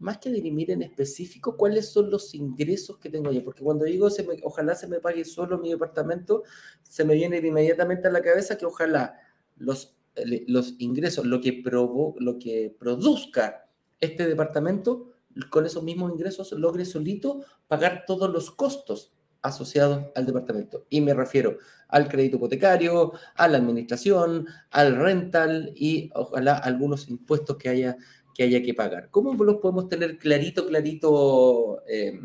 [0.00, 3.44] más que dirimir en específico, cuáles son los ingresos que tengo yo.
[3.44, 6.42] Porque cuando digo, se ojalá se me pague solo mi departamento,
[6.82, 9.14] se me viene inmediatamente a la cabeza que ojalá
[9.56, 9.97] los
[10.46, 13.68] los ingresos, lo que, provo lo que produzca
[14.00, 15.12] este departamento,
[15.50, 20.86] con esos mismos ingresos logre solito pagar todos los costos asociados al departamento.
[20.90, 27.56] Y me refiero al crédito hipotecario, a la administración, al rental y ojalá algunos impuestos
[27.56, 27.96] que haya
[28.34, 29.10] que, haya que pagar.
[29.10, 32.20] ¿Cómo los podemos tener clarito, clarito, eh,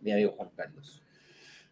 [0.00, 1.02] mi amigo Juan Carlos?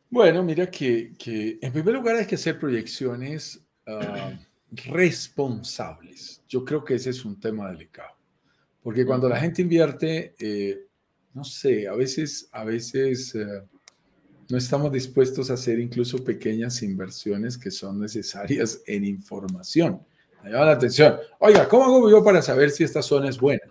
[0.08, 1.14] Bueno, mira que,
[1.60, 4.34] en primer lugar hay que hacer proyecciones uh,
[4.76, 6.42] responsables.
[6.48, 8.16] Yo creo que ese es un tema delicado,
[8.82, 10.86] porque cuando la gente invierte, eh,
[11.34, 13.62] no sé, a veces, a veces eh,
[14.48, 20.00] no estamos dispuestos a hacer incluso pequeñas inversiones que son necesarias en información.
[20.42, 21.16] Me llama la atención.
[21.40, 23.64] Oiga, ¿cómo hago yo para saber si esta zona es buena?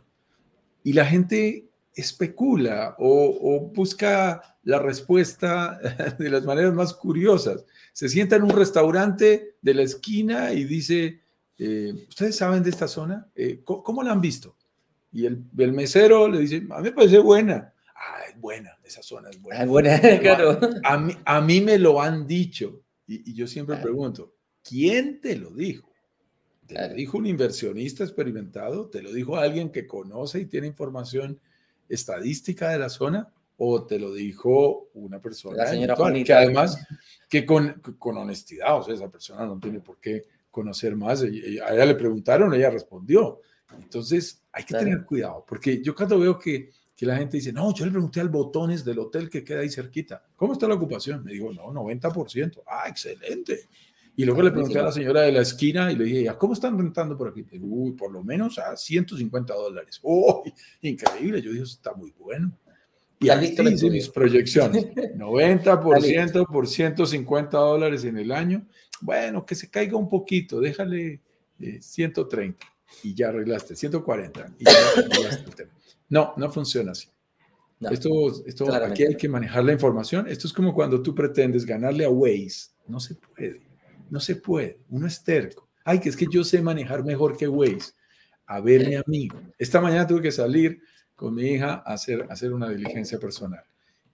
[0.83, 5.79] Y la gente especula o, busca la respuesta
[6.19, 7.65] de las maneras más curiosas.
[7.93, 11.21] Se sienta en un restaurante de la esquina y dice,
[11.57, 13.27] eh, ¿ustedes saben de esta zona?
[13.35, 14.57] Eh, ¿cómo, la han visto?
[15.13, 17.73] Y el, mesero le dice, a mí me parece buena.
[17.95, 19.65] Ah, es buena, esa zona es buena.
[19.65, 20.59] buena, claro.
[20.83, 22.81] A, mí, a mí me lo han dicho.
[23.07, 25.89] Y, yo siempre pregunto, ¿quién te lo dijo?
[26.65, 28.89] ¿Te lo dijo un inversionista experimentado?
[28.89, 31.39] ¿Te lo dijo alguien que conoce y tiene información
[31.87, 33.31] estadística de la zona?
[33.57, 36.77] O te lo dijo una persona la señora que además
[37.29, 41.21] que con, con, honestidad, o sea, esa persona no tiene por qué conocer más.
[41.21, 43.41] a ella le preguntaron, ella respondió.
[43.77, 47.73] Entonces, hay que tener cuidado, porque yo cuando veo que, que, la gente dice, no,
[47.73, 51.23] yo le pregunté al botones del hotel que queda ahí cerquita, ¿cómo está la ocupación?
[51.23, 52.61] Me dijo, no, 90%.
[52.67, 53.67] Ah, excelente.
[54.17, 56.77] Y luego le pregunté a la señora de la esquina y le dije, ¿cómo están
[56.77, 57.45] rentando por aquí?
[57.59, 59.99] Uy, por lo menos a 150 dólares.
[60.03, 60.53] ¡Uy!
[60.81, 61.41] increíble!
[61.41, 62.57] Yo dije, está muy bueno.
[63.19, 64.85] Y hice mis proyecciones.
[65.15, 68.65] 90% por 150 dólares en el año.
[69.01, 71.21] Bueno, que se caiga un poquito, déjale
[71.79, 72.69] 130 eh,
[73.03, 75.71] y ya arreglaste, 140 y ya arreglaste el tema.
[76.09, 77.09] No, no funciona así.
[77.89, 78.09] esto,
[78.45, 80.27] esto aquí hay que manejar la información.
[80.27, 82.69] Esto es como cuando tú pretendes ganarle a Waze.
[82.87, 83.61] No se puede.
[84.09, 84.79] No se puede.
[84.89, 85.67] Uno es terco.
[85.83, 87.93] Ay, que es que yo sé manejar mejor que Waze.
[88.45, 89.41] A ver, mi amigo.
[89.57, 90.79] Esta mañana tuve que salir
[91.15, 93.63] con mi hija a hacer, hacer una diligencia personal.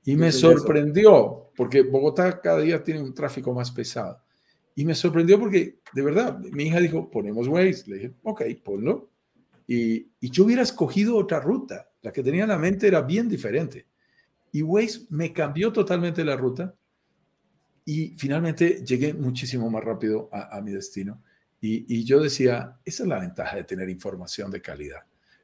[0.04, 4.22] Y me sorprendió, porque Bogotá cada día tiene un tráfico más pesado.
[4.76, 7.84] Y me sorprendió porque, de verdad, mi hija dijo, ponemos Waze.
[7.88, 9.12] Le dije, ok, ponlo.
[9.68, 11.90] Y, y yo hubiera escogido otra ruta.
[12.02, 13.86] La que tenía en la mente era bien diferente.
[14.52, 16.74] Y Waze me cambió totalmente la ruta
[17.86, 21.22] y finalmente llegué muchísimo más rápido a, mi destino.
[21.60, 25.02] Y, yo decía, esa es la ventaja de tener información de calidad.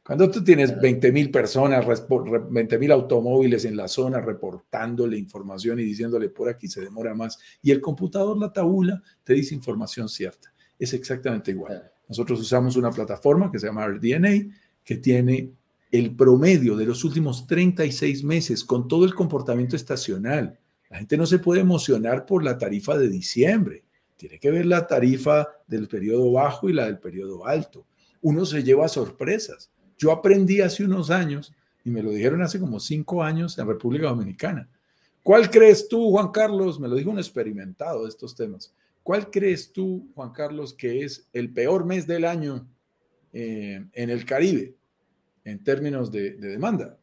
[0.08, 5.84] Cuando tú tienes 20 mil personas, 20 mil automóviles en la zona reportándole información y
[5.84, 10.54] diciéndole por aquí se demora más, y el computador, la tabula, te dice información cierta.
[10.80, 11.92] Es exactamente igual.
[12.08, 14.48] Nosotros usamos una plataforma que se llama RDNA,
[14.82, 15.52] que tiene
[15.92, 20.58] el promedio de los últimos 36 meses con todo el comportamiento estacional,
[20.90, 23.84] la gente no se puede emocionar por la tarifa de diciembre.
[24.16, 27.86] Tiene que ver la tarifa del periodo bajo y la del periodo alto.
[28.22, 29.70] Uno se lleva sorpresas.
[29.98, 34.08] Yo aprendí hace unos años, y me lo dijeron hace como cinco años en República
[34.08, 34.70] Dominicana.
[35.24, 36.80] ¿Cuál crees tú, Juan Carlos?
[36.80, 38.74] Me lo dijo un experimentado de estos temas.
[39.04, 42.68] ¿Cuál crees tú, Juan Carlos, que es el peor mes del año
[43.32, 44.76] eh, en el Caribe
[45.46, 46.98] en términos de demanda?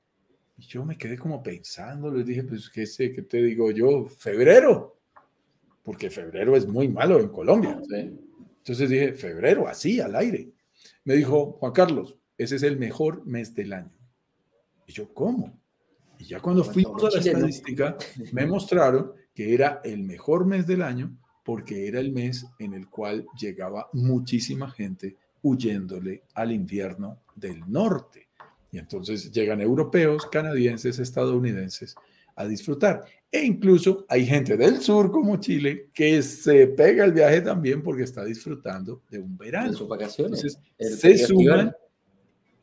[0.56, 3.12] Y yo me quedé como pensando, les dije, pues, ¿qué sé?
[3.12, 4.06] ¿Qué te digo yo?
[4.06, 4.98] Febrero.
[5.82, 7.80] Porque febrero es muy malo en Colombia.
[7.90, 10.50] Entonces dije, febrero, así, al aire.
[11.04, 13.92] Me dijo, Juan Carlos, ese es el mejor mes del año.
[14.86, 15.58] Y yo, ¿cómo?
[16.18, 17.96] Y ya cuando fuimos a la estadística,
[18.32, 22.88] me mostraron que era el mejor mes del año porque era el mes en el
[22.88, 28.28] cual llegaba muchísima gente huyéndole al invierno del norte.
[28.72, 31.94] Y entonces llegan europeos, canadienses, estadounidenses
[32.36, 33.04] a disfrutar.
[33.30, 38.04] E incluso hay gente del sur como Chile que se pega el viaje también porque
[38.04, 39.70] está disfrutando de un verano.
[39.70, 40.58] De sus vacaciones.
[40.78, 41.74] Entonces, se suman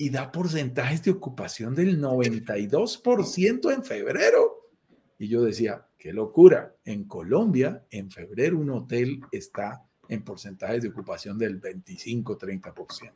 [0.02, 4.72] y da porcentajes de ocupación del 92% en febrero.
[5.20, 6.76] Y yo decía, qué locura.
[6.84, 13.12] En Colombia, en febrero, un hotel está en porcentajes de ocupación del 25-30%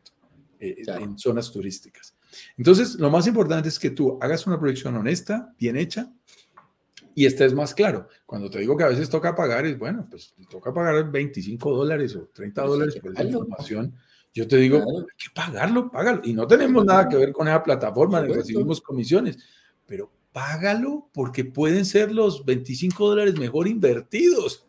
[0.59, 2.15] eh, en zonas turísticas.
[2.55, 6.13] Entonces, lo más importante es que tú hagas una proyección honesta, bien hecha,
[7.15, 8.09] y estés más claro.
[8.25, 12.15] Cuando te digo que a veces toca pagar, es bueno, pues toca pagar 25 dólares
[12.15, 13.95] o 30 pues dólares por esa información.
[14.33, 16.19] Yo te digo, hay que pagarlo, págalo.
[16.25, 19.37] Y no tenemos nada que ver con esa plataforma, ni recibimos comisiones,
[19.85, 24.67] pero págalo porque pueden ser los 25 dólares mejor invertidos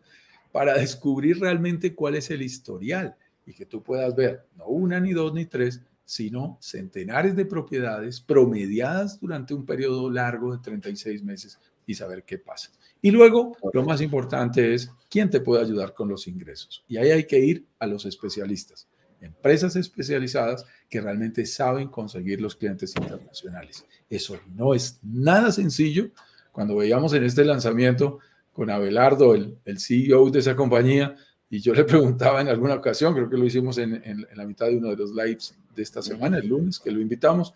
[0.53, 5.13] para descubrir realmente cuál es el historial y que tú puedas ver, no una, ni
[5.13, 11.59] dos, ni tres, sino centenares de propiedades promediadas durante un periodo largo de 36 meses
[11.87, 12.71] y saber qué pasa.
[13.01, 16.85] Y luego, lo más importante es quién te puede ayudar con los ingresos.
[16.89, 18.89] Y ahí hay que ir a los especialistas,
[19.21, 23.85] empresas especializadas que realmente saben conseguir los clientes internacionales.
[24.11, 26.11] Eso no es nada sencillo.
[26.53, 28.19] Cuando veíamos en este lanzamiento
[28.53, 31.15] con Abelardo, el, el CEO de esa compañía,
[31.49, 34.67] y yo le preguntaba en alguna ocasión, creo que lo hicimos en, en, la mitad
[34.67, 37.55] de uno de los lives de esta semana, el lunes, que lo invitamos,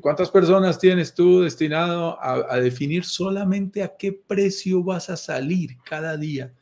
[0.00, 6.16] ¿cuántas personas tienes tú destinado a, definir solamente a qué precio vas a salir cada
[6.16, 6.52] día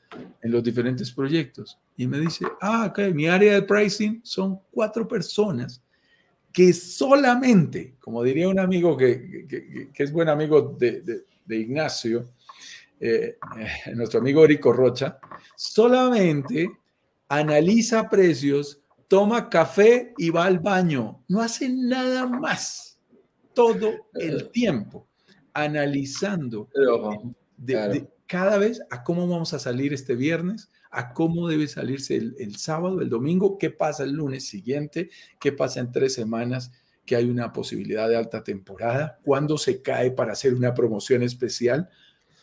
[0.42, 1.78] en los diferentes proyectos?
[1.96, 5.82] Y me dice, ah, ok, mi área de pricing son cuatro personas
[6.52, 12.30] que solamente, como diría un amigo que, es buen amigo de, Ignacio,
[13.00, 13.36] eh,
[13.94, 15.18] nuestro amigo Erico Rocha,
[15.56, 16.70] solamente
[17.28, 21.24] analiza precios, toma café y va al baño.
[21.26, 22.89] No hace nada más
[23.60, 25.06] todo el tiempo
[25.52, 26.70] analizando
[28.26, 32.56] cada vez a cómo vamos a salir este viernes, a cómo debe salirse el, el
[32.56, 36.72] sábado, el domingo, qué pasa el lunes siguiente, qué pasa en tres semanas
[37.04, 41.90] que hay una posibilidad de alta temporada, cuándo se cae para hacer una promoción especial.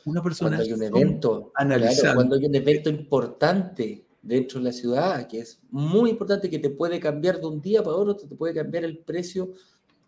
[0.06, 2.16] Una persona cuando hay un evento, analizando.
[2.16, 6.70] cuando hay un evento importante dentro de la ciudad, que es muy importante, que te
[6.70, 9.54] puede cambiar de un día para otro, te puede cambiar el precio,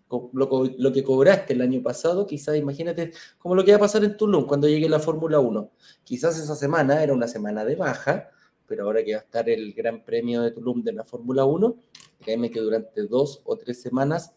[0.09, 4.03] lo, lo que cobraste el año pasado, quizás imagínate como lo que va a pasar
[4.03, 5.71] en Tulum cuando llegue la Fórmula 1.
[6.03, 8.29] Quizás esa semana era una semana de baja,
[8.65, 11.75] pero ahora que va a estar el Gran Premio de Tulum de la Fórmula 1,
[12.21, 14.33] créeme que durante dos o tres semanas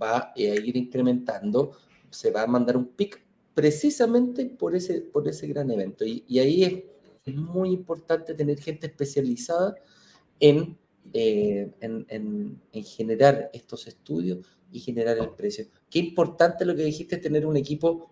[0.00, 1.72] va a ir incrementando,
[2.10, 3.20] se va a mandar un pic
[3.54, 6.04] precisamente por ese, por ese gran evento.
[6.04, 6.84] Y, ahí
[7.24, 9.74] es muy importante tener gente especializada
[10.38, 10.78] en,
[11.12, 12.06] eh, en,
[12.72, 14.38] en, generar estos estudios
[14.72, 15.66] y generar el precio.
[15.88, 18.10] Qué importante lo que dijiste, tener un equipo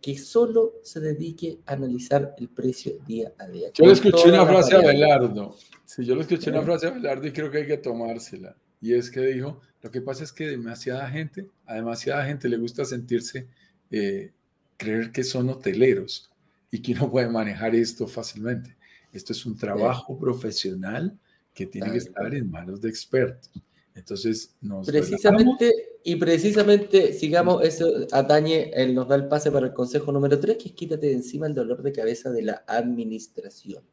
[0.00, 3.68] que solo se dedique a analizar el precio día a día.
[3.74, 5.56] Yo le escuché una frase a Belardo.
[5.84, 8.56] Sí, yo le escuché una frase a Belardo y creo que hay que tomársela.
[8.80, 12.56] Y es que dijo, lo que pasa es que demasiada gente, a demasiada gente le
[12.56, 13.46] gusta sentirse,
[13.90, 14.32] eh,
[14.76, 16.30] creer que son hoteleros
[16.70, 18.76] y que no puede manejar esto fácilmente.
[19.12, 21.18] Esto es un trabajo profesional
[21.52, 23.50] que tiene que estar en manos de expertos.
[23.94, 29.74] Entonces, nos precisamente y precisamente, sigamos, eso atañe, él nos da el pase para el
[29.74, 33.84] consejo número 3, que es quítate de encima el dolor de cabeza de la administración.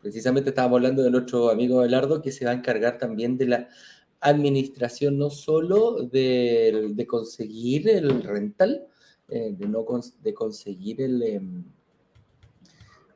[0.00, 3.68] Precisamente estábamos hablando de nuestro amigo Belardo, que se va a encargar también de la
[4.20, 8.86] administración, no solo de, conseguir el rental,
[9.28, 9.84] eh, de, no,
[10.22, 11.64] de conseguir el...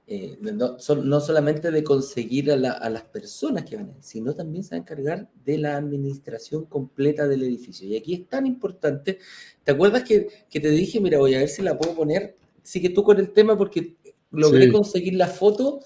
[0.09, 4.81] Eh, no, solamente de conseguir a, las personas que van sino también se va a
[4.83, 7.89] encargar de la administración completa del edificio.
[7.89, 9.19] Y aquí es tan importante,
[9.65, 12.37] ¿te acuerdas que, te dije, mira, voy a ver si la puedo poner?
[12.63, 13.97] Sigue tú con el tema porque
[14.31, 15.81] logré conseguir la foto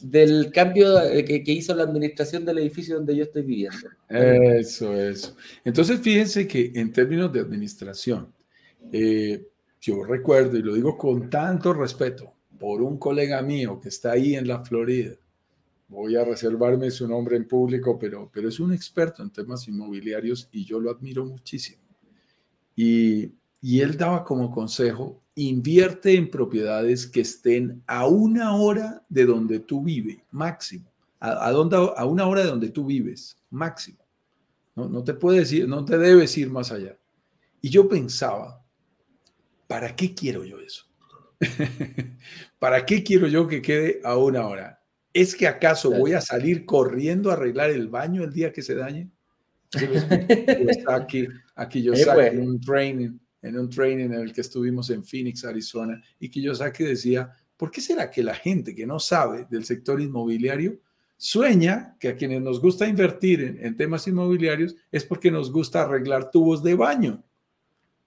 [0.00, 3.88] del cambio eh, que, hizo la administración del edificio donde yo estoy viviendo.
[4.08, 5.36] Eso, eso.
[5.66, 8.32] Entonces, fíjense que en términos de administración,
[8.90, 9.46] eh,
[9.82, 14.34] yo recuerdo, y lo digo con tanto respeto, por un colega mío que está ahí
[14.34, 15.14] en la Florida.
[15.88, 20.46] Voy a reservarme su nombre en público, pero, pero es un experto en temas inmobiliarios
[20.52, 21.82] y yo lo admiro muchísimo.
[22.76, 23.32] Y,
[23.62, 29.60] y él daba como consejo, invierte en propiedades que estén a una hora de donde
[29.60, 30.92] tú vives, máximo.
[31.18, 34.04] A, a, donde, a una hora de donde tú vives, máximo.
[34.76, 36.98] No, no te puedes ir, no te debes ir más allá.
[37.62, 38.62] Y yo pensaba,
[39.66, 40.84] ¿para qué quiero yo eso?
[42.60, 44.82] ¿Para qué quiero yo que quede a una hora?
[45.14, 48.74] ¿Es que acaso voy a salir corriendo a arreglar el baño el día que se
[48.74, 49.10] dañe?
[50.86, 55.02] aquí, aquí yo saqué en un training, en un training en el que estuvimos en
[55.02, 59.00] Phoenix, Arizona, y que yo saqué decía, ¿por qué será que la gente que no
[59.00, 60.78] sabe del sector inmobiliario
[61.16, 65.82] sueña que a quienes nos gusta invertir en, en temas inmobiliarios es porque nos gusta
[65.82, 67.24] arreglar tubos de baño?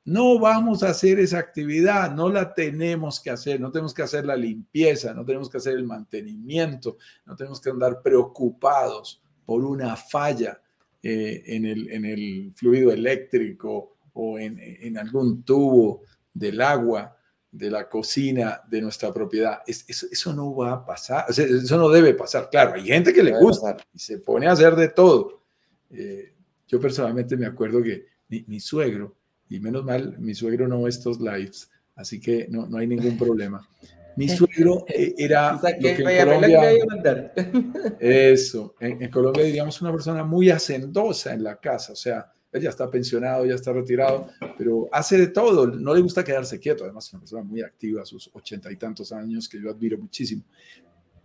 [0.06, 4.26] No vamos a hacer esa actividad, no la tenemos que hacer, no tenemos que hacer
[4.26, 9.95] la limpieza, no tenemos que hacer el mantenimiento, no tenemos que andar preocupados por una
[9.95, 10.62] falla
[11.01, 11.66] eh, en,
[12.06, 16.01] el, fluido eléctrico o en, algún tubo
[16.34, 17.18] del agua
[17.49, 19.60] de la cocina de nuestra propiedad.
[19.66, 22.49] eso, no va a pasar, eso no debe pasar.
[22.49, 25.43] Claro, hay gente que le gusta y se pone a hacer de todo.
[25.91, 26.34] Eh,
[26.68, 29.16] yo personalmente me acuerdo que mi suegro,
[29.50, 33.18] y menos mal, mi suegro no ve estos lives, así que no, no hay ningún
[33.18, 33.68] problema.
[34.16, 35.60] Mi suegro eh, era...
[38.00, 42.70] eso, en, Colombia diríamos una persona muy hacendosa en la casa, o sea, él ya
[42.70, 44.28] está pensionado, ya está retirado,
[44.58, 48.04] pero hace de todo, no le gusta quedarse quieto, además es una persona muy activa
[48.04, 50.44] a sus ochenta y tantos años, que yo admiro muchísimo.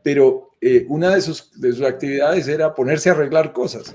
[0.03, 3.95] Pero eh, una de sus, de sus actividades era ponerse a arreglar cosas.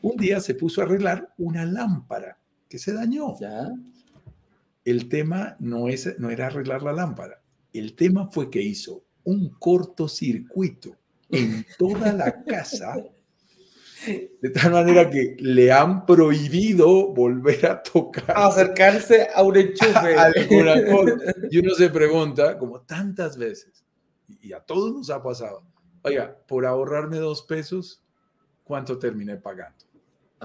[0.00, 2.36] Un día se puso a arreglar una lámpara
[2.72, 3.34] que se dañó.
[4.82, 7.42] El tema no, es, no era arreglar la lámpara.
[7.70, 10.96] El tema fue que hizo un cortocircuito
[11.28, 12.96] en toda la casa,
[14.06, 18.32] de tal manera que le han prohibido volver a tocar.
[18.34, 20.16] acercarse a un enchufe.
[21.50, 23.84] Y uno se pregunta, como tantas veces,
[24.40, 25.62] y a todos nos ha pasado,
[26.04, 28.02] oiga, por ahorrarme dos pesos,
[28.64, 29.91] ¿cuánto terminé pagando?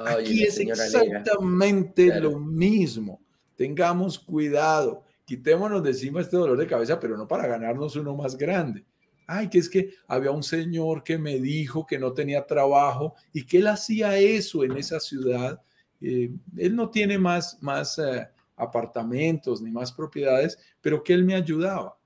[0.06, 3.22] Aquí es exactamente lo mismo.
[3.56, 5.04] Tengamos cuidado.
[5.26, 8.86] Quitémonos de encima este dolor de cabeza, pero no para ganarnos uno más grande.
[9.26, 13.44] Ay, que es que había un señor que me dijo que no tenía trabajo y
[13.44, 15.60] que él hacía eso en esa ciudad.
[16.00, 21.36] Eh, él no tiene más, más eh, apartamentos ni más propiedades, pero que él me
[21.36, 21.97] ayudaba.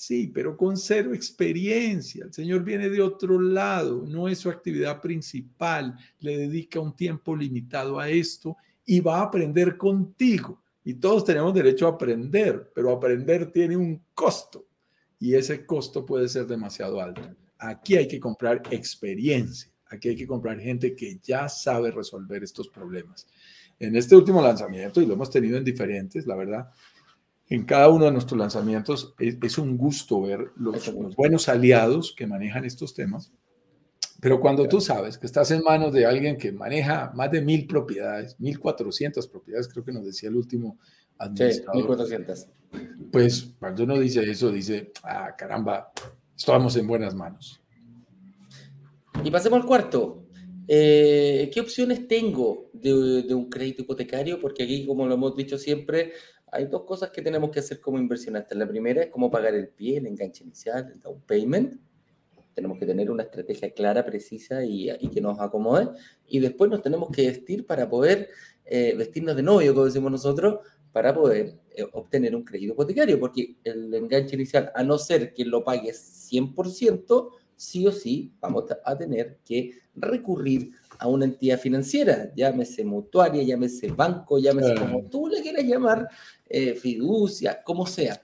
[0.00, 2.24] Sí, pero con cero experiencia.
[2.24, 7.36] El Señor viene de otro lado, no es su actividad principal, le dedica un tiempo
[7.36, 10.62] limitado a esto y va a aprender contigo.
[10.82, 14.64] Y todos tenemos derecho a aprender, pero aprender tiene un costo
[15.18, 17.20] y ese costo puede ser demasiado alto.
[17.58, 22.70] Aquí hay que comprar experiencia, aquí hay que comprar gente que ya sabe resolver estos
[22.70, 23.26] problemas.
[23.78, 26.70] En este último lanzamiento, y lo hemos tenido en diferentes, la verdad,
[27.50, 32.64] en cada uno de nuestros lanzamientos es, un gusto ver los, buenos aliados que manejan
[32.64, 33.32] estos temas.
[34.20, 37.66] Pero cuando tú sabes que estás en manos de alguien que maneja más de mil
[37.66, 40.78] propiedades, mil cuatrocientas propiedades, creo que nos decía el último
[41.18, 41.80] administrador.
[41.82, 42.48] Sí, cuatrocientas.
[43.10, 45.90] Pues cuando uno dice eso, dice, ah, caramba,
[46.36, 47.60] estamos en buenas manos.
[49.24, 50.28] Y pasemos al cuarto.
[50.68, 54.38] Eh, ¿Qué opciones tengo de, de, un crédito hipotecario?
[54.40, 56.12] Porque aquí, como lo hemos dicho siempre,
[56.52, 58.56] hay dos cosas que tenemos que hacer como inversionistas.
[58.56, 61.80] La primera es cómo pagar el pie, el enganche inicial, el down payment.
[62.54, 65.90] Tenemos que tener una estrategia clara, precisa y, y que nos acomode.
[66.26, 68.28] Y después nos tenemos que vestir para poder
[68.64, 70.60] eh, vestirnos de novio, como decimos nosotros,
[70.92, 75.44] para poder eh, obtener un crédito hipotecario, porque el enganche inicial, a no ser que
[75.44, 82.30] lo pagues 100%, sí o sí vamos a tener que recurrir a una entidad financiera,
[82.36, 86.06] llámese mutuaria, llámese banco, llámese como tú le quieras llamar,
[86.46, 88.20] eh, fiducia, como sea.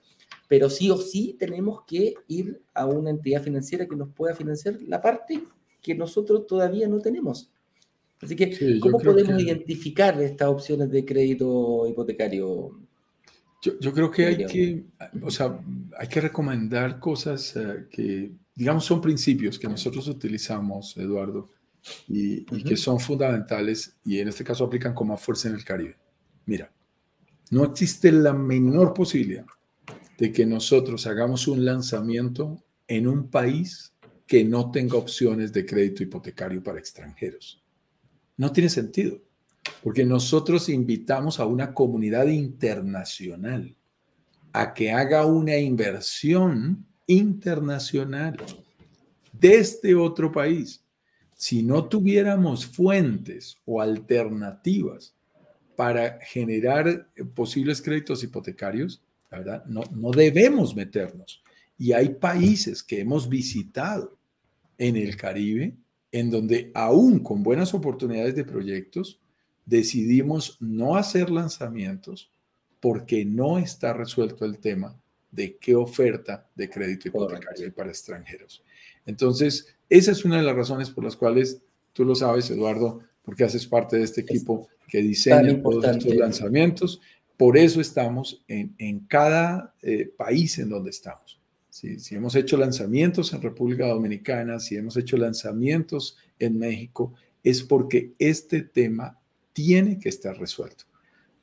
[0.47, 4.77] Pero sí o sí tenemos que ir a una entidad financiera que nos pueda financiar
[4.83, 5.43] la parte
[5.81, 7.51] que nosotros todavía no tenemos.
[8.21, 12.79] Así que, ¿cómo podemos identificar estas opciones de crédito hipotecario?
[13.81, 14.85] Yo, creo que hay que,
[15.23, 15.59] o sea,
[15.99, 21.51] hay que recomendar cosas eh, que, digamos, son principios que nosotros utilizamos, Eduardo,
[22.09, 25.97] y, que son fundamentales y en este caso aplican con más fuerza en el Caribe.
[26.47, 26.73] Mira,
[27.51, 29.47] no existe la menor posibilidad
[30.19, 33.93] de que nosotros hagamos un lanzamiento en un país
[34.27, 37.63] que no tenga opciones de crédito hipotecario para extranjeros.
[38.37, 39.21] No tiene sentido,
[39.83, 43.75] porque nosotros invitamos a una comunidad internacional
[44.53, 48.37] a que haga una inversión internacional
[49.33, 50.83] desde otro país.
[51.37, 55.15] Si no tuviéramos fuentes o alternativas
[55.77, 61.43] para generar posibles créditos hipotecarios, la verdad, no, no debemos meternos.
[61.79, 64.17] Y hay países que hemos visitado
[64.79, 65.77] en el Caribe
[66.13, 69.21] en donde aún con buenas oportunidades de proyectos,
[69.67, 72.31] decidimos no hacer lanzamientos
[72.81, 74.99] porque no está resuelto el tema
[75.31, 78.63] de qué oferta de crédito hipotecario hay para extranjeros.
[79.07, 83.45] Entonces, esa es una de las razones por las cuales tú lo sabes, Eduardo, porque
[83.45, 87.01] haces parte de este equipo que diseña todos estos lanzamientos.
[87.37, 91.41] Por eso estamos en, en cada eh, país en donde estamos.
[91.71, 97.13] Si, hemos hecho lanzamientos en República Dominicana, si hemos hecho lanzamientos en México,
[97.45, 99.19] es porque este tema
[99.53, 100.85] tiene que estar resuelto.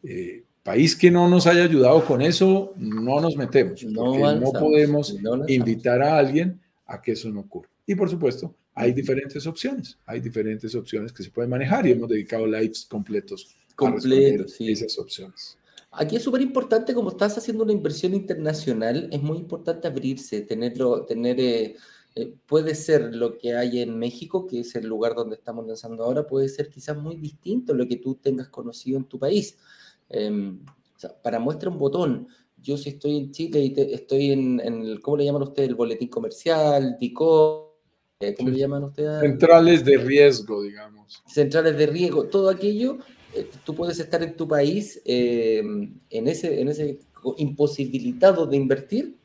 [0.02, 5.16] Eh, país que no nos haya ayudado con eso, no nos metemos, porque no, podemos
[5.48, 7.70] invitar a alguien a que eso no ocurra.
[7.86, 12.10] Y por supuesto, hay diferentes opciones, hay diferentes opciones que se pueden manejar y hemos
[12.10, 15.58] dedicado lives completos, completos a esas opciones.
[15.92, 21.06] Aquí es súper importante, como estás haciendo una inversión internacional, es muy importante abrirse, tenerlo,
[21.06, 21.76] tener, eh,
[22.16, 26.04] eh, puede ser lo que hay en México, que es el lugar donde estamos lanzando
[26.04, 29.56] ahora, puede ser quizás muy distinto a lo que tú tengas conocido en tu país.
[30.10, 30.60] Em,
[31.22, 32.28] para muestra un botón,
[32.64, 35.70] yo si estoy en Chile y estoy en, el, ¿cómo le llaman ustedes?
[35.70, 37.78] El boletín comercial, DICO,
[38.20, 39.20] eh, ¿cómo le llaman ustedes?
[39.20, 41.22] Centrales de riesgo, digamos.
[41.28, 42.98] Centrales de riesgo, todo aquello
[43.34, 45.60] eh, tú puedes estar en tu país eh,
[46.10, 47.00] en, ese, en ese
[47.38, 49.18] imposibilitado de invertir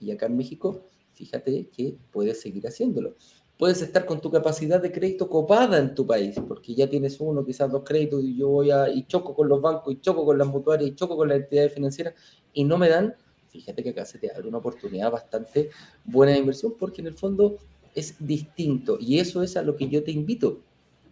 [0.00, 0.82] y acá en México,
[1.14, 3.14] fíjate que puedes seguir haciéndolo.
[3.58, 7.44] Puedes estar con tu capacidad de crédito copada en tu país, porque ya tienes uno,
[7.44, 10.36] quizás dos créditos, y yo voy a, y choco con los bancos, y choco con
[10.36, 12.14] las mutuarias, y choco con las entidades financieras,
[12.52, 13.14] y no me dan,
[13.48, 15.70] fíjate que acá se te abre una oportunidad bastante
[16.04, 17.58] buena de inversión, porque en el fondo
[17.94, 20.60] es distinto, y eso es a lo que yo te invito.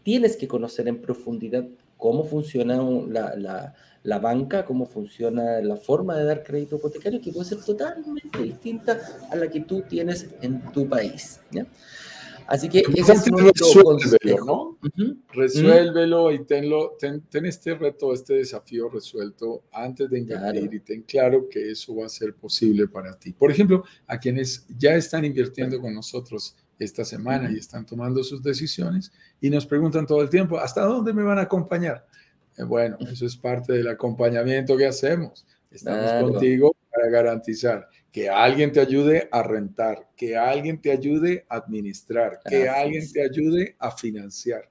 [0.02, 1.64] Tienes que conocer en profundidad
[1.96, 2.82] cómo funciona
[4.02, 8.98] la, banca, cómo funciona la forma de dar crédito hipotecario, que puede ser totalmente distinta
[9.30, 11.38] a la que tú tienes en tu país.
[12.46, 14.78] Así que ese es resuélvelo, ¿no?
[15.32, 21.48] Resuélvelo y tenlo, ten, este reto, este desafío resuelto antes de invertir y ten claro
[21.48, 23.32] que eso va a ser posible para ti.
[23.32, 28.42] Por ejemplo, a quienes ya están invirtiendo con nosotros esta semana y están tomando sus
[28.42, 32.06] decisiones y nos preguntan todo el tiempo, ¿hasta dónde me van a acompañar?
[32.56, 35.46] Eh, bueno, eso es parte del acompañamiento que hacemos.
[35.70, 41.56] Estamos contigo para garantizar que alguien te ayude a rentar, que alguien te ayude a
[41.56, 44.68] administrar, que alguien te ayude a financiar.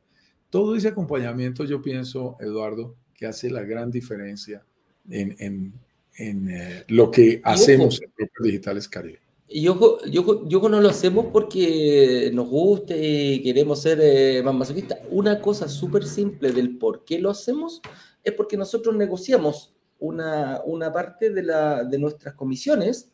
[0.51, 4.63] Todo ese acompañamiento, yo pienso, Eduardo, que hace la gran diferencia
[5.09, 5.73] en,
[6.19, 9.19] eh, lo que hacemos en Brokers Digitales Caribe.
[9.47, 14.53] Y yo, yo, yo no lo hacemos porque nos guste y queremos ser eh, más
[14.53, 14.99] masoquistas.
[15.09, 17.81] Una cosa súper simple del por qué lo hacemos
[18.23, 23.11] es porque nosotros negociamos una, una parte de, la, de nuestras comisiones,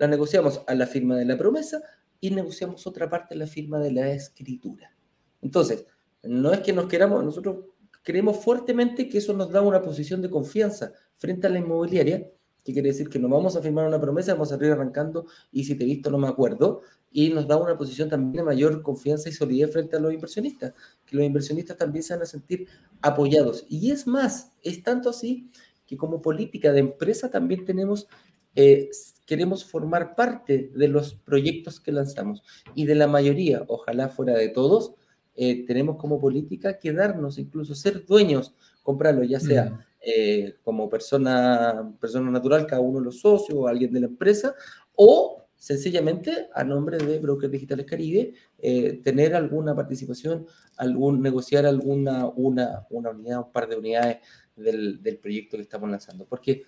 [0.00, 1.80] la negociamos a la firma de la promesa
[2.20, 4.92] y negociamos otra parte a la firma de la escritura.
[5.40, 5.86] Entonces,
[6.24, 7.66] no es que nos queramos, nosotros
[8.02, 12.26] creemos fuertemente que eso nos da una posición de confianza frente a la inmobiliaria
[12.64, 13.08] ¿Qué quiere decir?
[13.08, 15.86] Que no vamos a firmar una promesa, vamos a salir arrancando y si te he
[15.86, 16.82] visto no me acuerdo.
[17.10, 20.74] Y nos da una posición también de mayor confianza y solidez frente a los inversionistas,
[21.04, 22.68] que los inversionistas también se van a sentir
[23.00, 23.66] apoyados.
[23.68, 25.50] Y es más, es tanto así
[25.86, 28.06] que como política de empresa también tenemos,
[28.54, 28.90] eh,
[29.30, 32.42] queremos formar parte de los proyectos que lanzamos.
[32.74, 34.94] Y de la mayoría, ojalá fuera de todos,
[35.36, 39.86] eh, tenemos como política quedarnos, incluso ser dueños, comprarlo, ya sea...
[40.02, 44.54] Eh, como persona, persona natural, cada uno de los socios o alguien de la empresa,
[44.94, 50.46] o sencillamente a nombre de Brokers Digitales Caribe, eh, tener alguna participación,
[50.78, 54.16] algún, negociar alguna una, una unidad, un par de unidades
[54.56, 56.62] del, del, proyecto que estamos lanzando, porque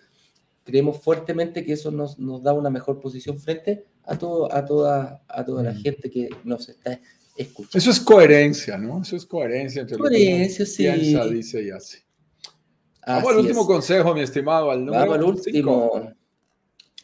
[0.65, 5.23] creemos fuertemente que eso nos, nos da una mejor posición frente a, todo, a, toda,
[5.29, 5.83] a toda la mm.
[5.83, 7.01] gente que nos está
[7.37, 7.79] escuchando.
[7.79, 9.03] Eso es coherencia, ¿no?
[9.03, 12.05] Eso es coherencia entre coherencia, lo que uno piensa, dice y hace.
[13.07, 14.71] Vamos al último consejo, mi estimado.
[14.71, 16.13] Al Vamos al último.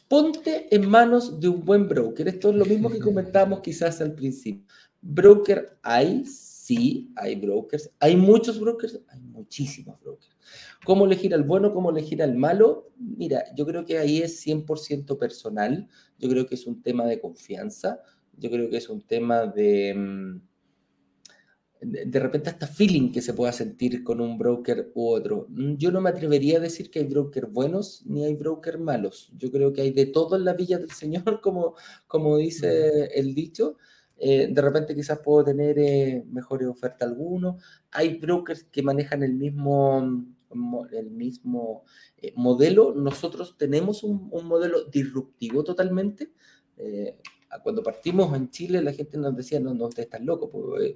[0.07, 2.27] Ponte en manos de un buen broker.
[2.27, 4.65] Esto es lo mismo que comentábamos quizás al principio.
[5.01, 6.23] Broker hay,
[6.69, 7.89] sí, hay brokers.
[7.99, 10.37] Hay muchos brokers, hay muchísimos brokers.
[10.85, 12.91] ¿Cómo elegir al bueno, cómo elegir al malo?
[12.97, 15.87] Mira, yo creo que ahí es 100% personal.
[16.19, 18.01] Yo creo que es un tema de confianza.
[18.37, 20.41] Yo creo que es un tema de mm,
[21.81, 25.47] de repente hasta feeling que se pueda sentir con un broker u otro.
[25.49, 29.33] Mm, yo no me atrevería a decir que hay brokers buenos ni hay brokers malos.
[29.37, 33.33] Yo creo que hay de todo en la villa del Señor, como, como dice el
[33.33, 33.77] dicho.
[34.19, 37.63] Eh, de repente quizás puedo tener eh, mejores ofertas algunos.
[37.91, 40.25] Hay brokers que manejan el mismo,
[40.91, 41.83] el mismo
[42.17, 42.93] eh, modelo.
[42.93, 46.31] Nosotros tenemos un, un modelo disruptivo totalmente.
[47.63, 50.95] cuando partimos en Chile, la gente nos decía, no, no, usted está loco, pues,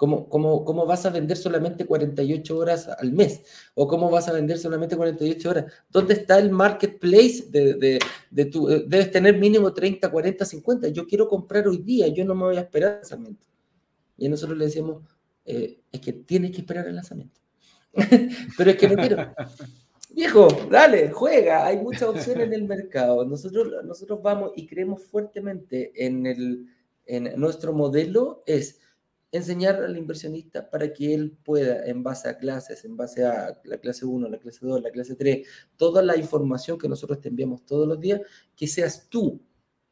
[0.00, 3.42] ¿Cómo, cómo, cómo vas a vender solamente 48 horas al mes?
[3.74, 5.66] ¿O cómo vas a vender solamente 48 horas?
[5.90, 10.88] ¿Dónde está el marketplace de, de, tu, eh, debes tener mínimo 30, 40, 50.
[10.88, 13.46] Yo quiero comprar hoy día, yo no me voy a esperar al lanzamiento.
[14.16, 15.02] Y nosotros le decimos,
[15.44, 17.38] eh, es que tienes que esperar el lanzamiento.
[18.56, 19.34] Pero es que no quiero.
[20.14, 21.66] Viejo, dale, juega.
[21.66, 23.26] Hay muchas opciones en el mercado.
[23.26, 26.68] Nosotros, nosotros vamos y creemos fuertemente en, el,
[27.04, 28.80] en nuestro modelo es
[29.32, 33.78] enseñar al inversionista para que él pueda, en base a clases, en base a la
[33.78, 37.64] clase 1, la clase 2, la clase 3, toda la información que nosotros te enviamos
[37.64, 38.20] todos los días,
[38.56, 39.40] que seas tú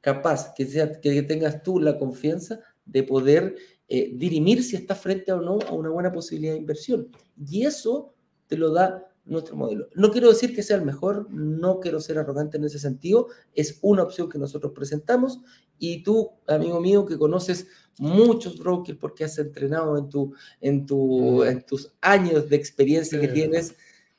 [0.01, 3.57] capaz, que, sea, que tengas tú la confianza de poder
[3.89, 7.09] eh, dirimir si estás frente o no a una buena posibilidad de inversión.
[7.36, 8.14] Y eso
[8.47, 9.89] te lo da nuestro modelo.
[9.95, 13.79] No quiero decir que sea el mejor, no quiero ser arrogante en ese sentido, es
[13.83, 15.41] una opción que nosotros presentamos
[15.79, 17.68] y tú, amigo mío, que conoces
[17.99, 23.29] muchos brokers porque has entrenado en, tu, en, tu, en tus años de experiencia que
[23.29, 23.74] tienes,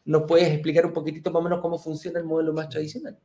[0.05, 3.17] ¿nos puedes explicar un poquitito más o menos cómo funciona el modelo más tradicional?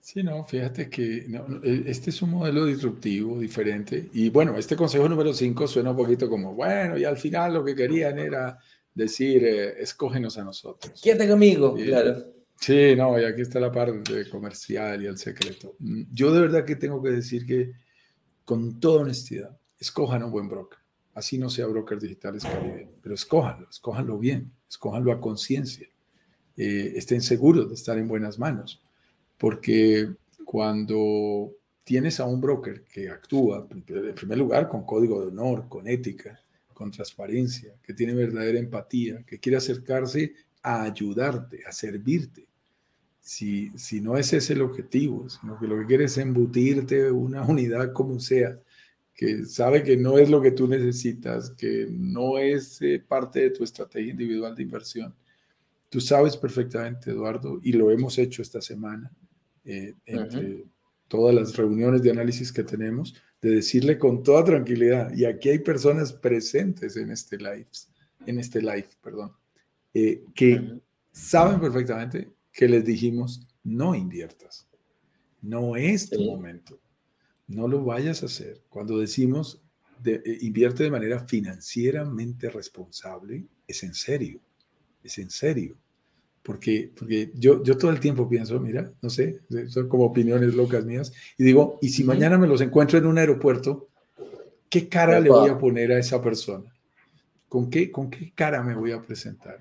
[0.00, 1.26] Sí, no, fíjate que
[1.62, 4.08] e, este es un modelo disruptivo, diferente.
[4.14, 7.64] Y bueno, este consejo número 5 suena un poquito como, bueno, y al final lo
[7.64, 8.58] que querían era
[8.98, 11.00] decir, eh, escógenos a nosotros.
[11.00, 12.24] Quédate conmigo, claro.
[12.60, 15.76] Sí, no, y aquí está la parte comercial y el secreto.
[15.78, 17.72] Mm, yo de verdad que tengo que decir que,
[18.44, 20.78] con toda honestidad, escojan un buen broker.
[21.14, 25.88] Así no sea broker digitales Caribe, pero escójanlo, escójanlo bien, escójanlo a conciencia.
[26.56, 28.82] Eh, estén seguros de estar en buenas manos,
[29.36, 30.08] porque
[30.44, 31.52] cuando
[31.84, 33.82] tienes a un broker que actúa, en
[34.14, 36.40] primer lugar, con código de honor, con ética,
[36.78, 42.46] con transparencia, que tiene verdadera empatía, que quiere acercarse a ayudarte, a servirte.
[43.20, 47.42] Si, si no es ese el objetivo, sino que lo que quiere es embutirte una
[47.54, 48.60] unidad como sea,
[49.12, 53.50] que sabe que no es lo que tú necesitas, que no es eh, parte de
[53.50, 55.12] tu estrategia individual de inversión.
[55.88, 59.10] Tú sabes perfectamente, Eduardo, y lo hemos hecho esta semana,
[59.64, 60.64] eh, entre
[61.08, 65.58] todas las reuniones de análisis que tenemos, de decirle con toda tranquilidad, y aquí hay
[65.60, 67.68] personas presentes en este live,
[68.26, 69.32] en este live, perdón,
[69.94, 70.80] eh, que
[71.12, 74.68] saben perfectamente que les dijimos, no inviertas,
[75.40, 76.80] no es tu momento,
[77.46, 78.62] no lo vayas a hacer.
[78.68, 79.62] Cuando decimos,
[80.02, 84.40] de, eh, invierte de manera financieramente responsable, es en serio.
[85.02, 85.78] es en serio.
[86.42, 90.84] Porque, porque yo, yo todo el tiempo pienso, mira, no sé, son como opiniones locas
[90.84, 93.88] mías, y digo, ¿y si mañana me los encuentro en un aeropuerto,
[94.70, 96.72] qué cara le voy a poner a esa persona?
[97.48, 99.58] ¿Con qué, ¿Con qué cara me voy a presentar?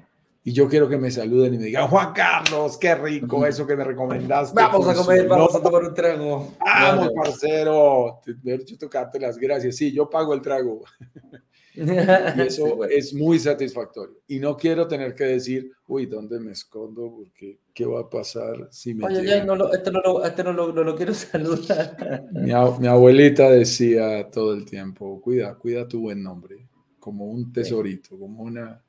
[0.48, 3.76] Y yo quiero que me saluden y me digan, Juan Carlos, qué rico eso que
[3.76, 4.56] me recomendaste.
[4.56, 6.54] Vamos a comer, vamos a tomar un trago.
[6.58, 8.22] Vamos, parcero.
[8.26, 9.76] De hecho, tocarte las gracias.
[9.76, 10.86] Sí, yo pago el trago.
[11.78, 11.82] y
[12.48, 14.18] eso es muy satisfactorio.
[14.28, 17.14] Y no quiero tener que decir, uy, ¿dónde me escondo?
[17.16, 19.06] Porque, ¿qué va a pasar si me...
[19.06, 22.28] Oye, ya, no lo, este, no lo, este no, lo, no lo quiero saludar.
[22.32, 26.68] Mi, mi, abuelita decía todo el tiempo, cuida, cuida tu buen nombre,
[27.00, 28.84] como un tesorito, como una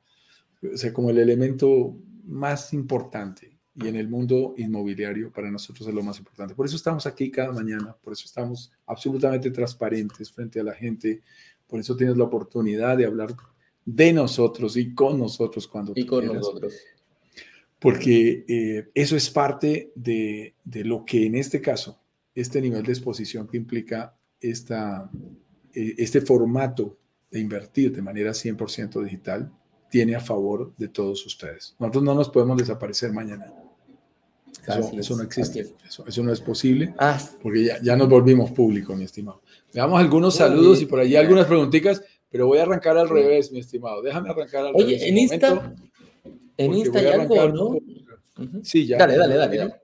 [0.61, 5.93] o sea, como el elemento más importante y en el mundo inmobiliario para nosotros es
[5.93, 6.53] lo más importante.
[6.53, 11.21] Por eso estamos aquí cada mañana, por eso estamos absolutamente transparentes frente a la gente,
[11.69, 13.35] por eso tienes la oportunidad de hablar
[13.85, 16.73] de nosotros y con nosotros cuando y con nosotros.
[17.79, 21.97] Porque eh, eso es parte de, de, lo que en este caso,
[22.35, 25.09] este nivel de exposición que implica esta,
[25.73, 26.97] eh, este formato
[27.31, 29.51] de invertir de manera 100% digital,
[29.89, 31.75] tiene a favor de todos ustedes.
[31.79, 33.53] Nosotros no nos podemos desaparecer mañana.
[34.67, 37.19] Eso, no existe, eso, no es posible, ah.
[37.41, 39.41] porque ya, ya, nos volvimos público, mi estimado.
[39.73, 43.59] Veamos algunos saludos y por allí algunas preguntitas, pero voy a arrancar al revés, mi
[43.59, 44.01] estimado.
[44.01, 44.85] Déjame arrancar al revés.
[44.85, 45.75] Oye, en Insta,
[46.57, 47.77] en Insta hay algo, ¿no?
[48.63, 48.97] Sí, ya.
[48.97, 49.75] Dale, dale, dale, dale.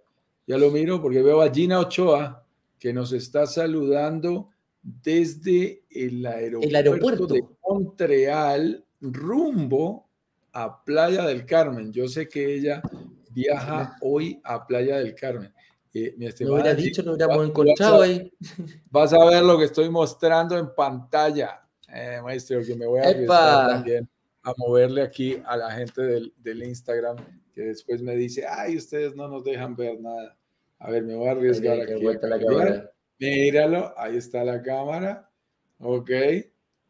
[0.48, 2.46] Ya lo miro porque veo a Gina Ochoa
[2.80, 4.50] que nos está saludando
[4.82, 7.28] desde el aeropuerto, el aeropuerto.
[7.28, 10.08] de Montreal rumbo
[10.54, 11.92] a Playa del Carmen.
[11.92, 12.82] Yo sé que ella
[13.32, 15.52] viaja hoy a Playa del Carmen.
[15.98, 18.30] Eh, mi me hubiera dicho, no hubiéramos encontrado ahí.
[18.92, 23.26] Vas a ver lo que estoy mostrando en pantalla, eh, maestro, que me voy a
[23.70, 24.10] también
[24.44, 27.16] a moverle aquí a la gente del, del, Instagram,
[27.54, 30.36] que después me dice, ay, ustedes no nos dejan ver nada.
[30.80, 31.94] A ver, me voy a arriesgar aquí.
[33.18, 35.32] Míralo, ahí está la cámara.
[35.80, 36.12] Ok.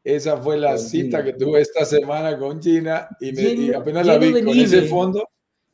[0.03, 4.43] Esa fue la cita que tuve esta semana con Gina y, me, apenas la vi
[4.43, 5.29] con ese fondo.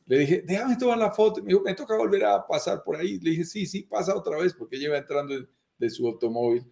[0.06, 1.42] Le dije, déjame tomar la foto.
[1.42, 3.18] Me dijo, me toca volver a pasar por ahí.
[3.20, 5.34] Le dije, sí, sí, pasa otra vez porque lleva entrando
[5.78, 6.64] de su automóvil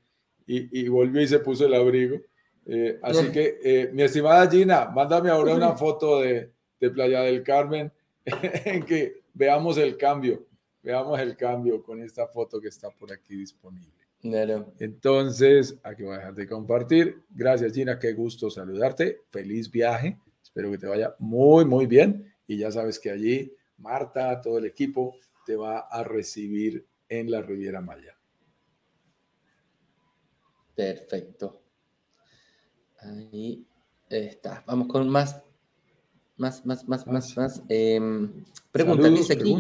[0.47, 2.21] y, y volvió y se puso el abrigo.
[2.67, 7.43] Eh, así que, eh, mi estimada Gina, mándame ahora una foto de, de Playa del
[7.43, 7.93] Carmen
[8.25, 10.47] en que veamos el cambio,
[10.83, 14.01] veamos el cambio con esta foto que está por aquí disponible.
[14.79, 17.23] Entonces, aquí voy a dejar de compartir.
[17.31, 17.99] Gracias, Gina.
[17.99, 19.23] Qué gusto saludarte.
[19.31, 20.19] Feliz viaje.
[20.43, 22.31] Espero que te vaya muy, muy bien.
[22.51, 25.15] Y ya sabes que allí Marta, todo el equipo,
[25.47, 28.19] te va a recibir en la Riviera Maya.
[30.75, 31.63] Perfecto.
[32.99, 33.65] Ahí
[34.09, 34.65] está.
[34.67, 35.41] Vamos con más,
[36.39, 37.63] más, más, más, más, más.
[37.69, 39.57] Em, pregunta, dice aquí,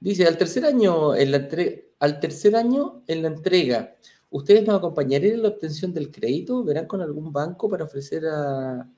[0.00, 3.94] Dice, al tercer año en la entrega al tercer año en la entrega,
[4.30, 6.64] ¿ustedes nos acompañarían en la obtención del crédito?
[6.64, 8.90] ¿Verán con algún banco para ofrecer a,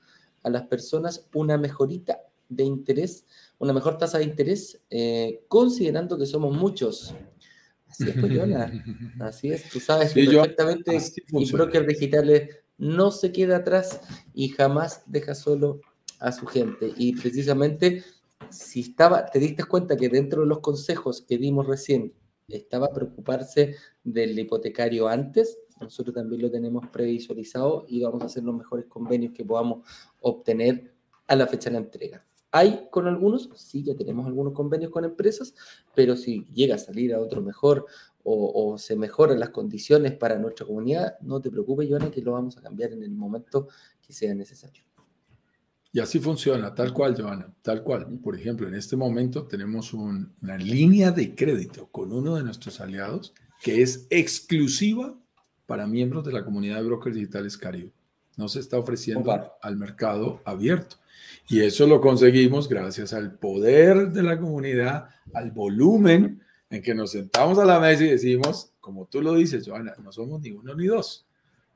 [0.43, 3.25] las personas una mejorita de interés,
[3.59, 7.13] una mejor tasa de interés, eh, considerando que somos muchos?
[7.89, 8.33] Así es, pues,
[9.19, 10.97] Así es, tú sabes perfectamente
[11.29, 14.01] y Broker Digitales no se queda atrás
[14.33, 15.81] y jamás deja solo
[16.19, 16.93] a su gente.
[16.97, 18.03] Y precisamente,
[18.49, 22.13] si estaba, te diste cuenta que dentro de los consejos que dimos recién,
[22.47, 28.55] estaba preocuparse del hipotecario antes, nosotros también lo tenemos previsualizado y vamos a hacer los
[28.55, 29.85] mejores convenios que podamos
[30.21, 30.93] obtener
[31.27, 32.26] a la fecha de la entrega.
[32.51, 33.49] ¿Hay con algunos?
[33.55, 35.53] Sí, ya tenemos algunos convenios con empresas,
[35.93, 37.85] pero si llega a salir a otro mejor
[38.23, 42.33] o, o se mejoran las condiciones para nuestra comunidad, no te preocupes, Joana, que lo
[42.33, 43.67] vamos a cambiar en el momento
[44.01, 44.87] que sea necesario.
[45.91, 48.19] Y así funciona, tal cual, Joana, tal cual.
[48.21, 53.33] Por ejemplo, en este momento tenemos una línea de crédito con uno de nuestros aliados
[53.63, 55.17] que es exclusiva
[55.65, 57.91] para miembros de la comunidad de brokers digitales Caribe.
[58.35, 60.97] No se está ofreciendo al mercado abierto.
[61.47, 67.11] Y eso lo conseguimos gracias al poder de la comunidad, al volumen en que nos
[67.11, 70.75] sentamos a la mesa y decimos, como tú lo dices, Joana, no somos ni uno
[70.75, 71.25] ni dos.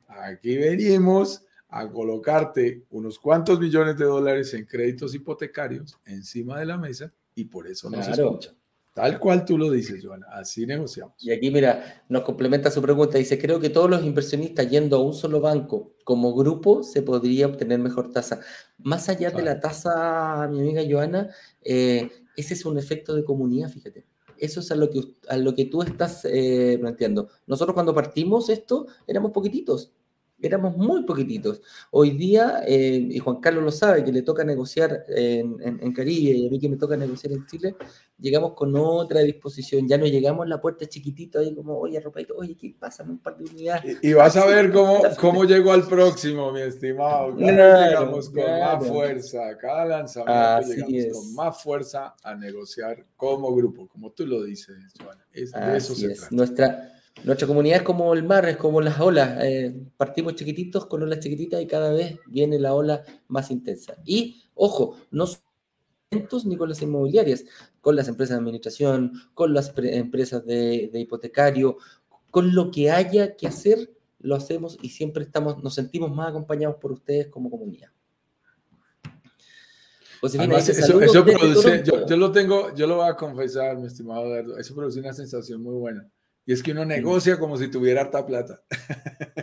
[0.07, 6.77] Aquí venimos a colocarte unos cuantos millones de dólares en créditos hipotecarios encima de la
[6.77, 8.53] mesa y por eso no se escucha.
[8.93, 11.13] Tal cual tú lo dices, Joana, así negociamos.
[11.19, 13.17] Y aquí, mira, nos complementa su pregunta.
[13.17, 17.47] Dice, creo que todos los inversionistas yendo a un solo banco como grupo se podría
[17.47, 18.41] obtener mejor tasa.
[18.79, 21.29] Más allá de la tasa, mi amiga Joana,
[21.63, 24.05] eh, ese es un efecto de comunidad, fíjate.
[24.37, 27.29] Eso es a lo que, a lo que tú estás eh, planteando.
[27.47, 29.93] Nosotros cuando partimos esto éramos poquititos
[30.41, 31.61] éramos muy poquititos.
[31.91, 36.37] Hoy día, eh, y Juan Carlos lo sabe, que le toca negociar en, en, Caribe
[36.37, 37.75] y a mí que me toca negociar en Chile,
[38.19, 39.87] llegamos con otra disposición.
[39.87, 43.03] Ya no llegamos a la puerta chiquitita ahí como, oye, ropaito, oye, ¿qué pasa?
[43.03, 43.97] Un par de unidades.
[44.01, 47.35] Y, vas a ver cómo, cómo llegó al próximo, mi estimado.
[47.35, 49.57] llegamos con más fuerza.
[49.57, 55.25] Cada lanzamiento llegamos con más fuerza a negociar como grupo, como tú lo dices, Joana.
[55.31, 56.27] Es, de eso se trata.
[56.31, 59.37] Nuestra nuestra comunidad es como el mar, es como las olas.
[59.43, 63.95] Eh, partimos chiquititos con olas chiquititas y cada vez viene la ola más intensa.
[64.05, 65.27] Y, ojo, no
[66.43, 67.45] ni con las inmobiliarias,
[67.79, 71.77] con las empresas de administración, con las empresas de, hipotecario,
[72.29, 76.77] con lo que haya que hacer, lo hacemos y siempre estamos, nos sentimos más acompañados
[76.77, 77.91] por ustedes como comunidad.
[80.21, 80.37] eso,
[81.23, 84.99] produce, yo, yo, lo tengo, yo lo voy a confesar, mi estimado Eduardo, eso produce
[84.99, 86.11] una sensación muy buena
[86.45, 88.63] y es que uno negocia como si tuviera harta plata.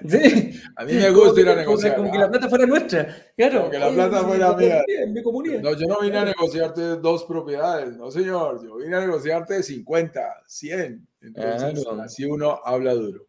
[0.08, 0.60] Sí.
[0.76, 1.96] A mí me gusta ir a negociar.
[1.96, 3.16] Como, que la plata fuera nuestra.
[3.36, 3.60] Claro.
[3.60, 4.82] Como que la plata fuera mía.
[5.08, 5.60] mi comunidad.
[5.60, 7.96] No, yo no vine a negociarte dos propiedades.
[7.96, 8.62] No, señor.
[8.64, 11.08] Yo vine a negociarte 50, 100.
[11.20, 13.26] Entonces, así uno habla duro.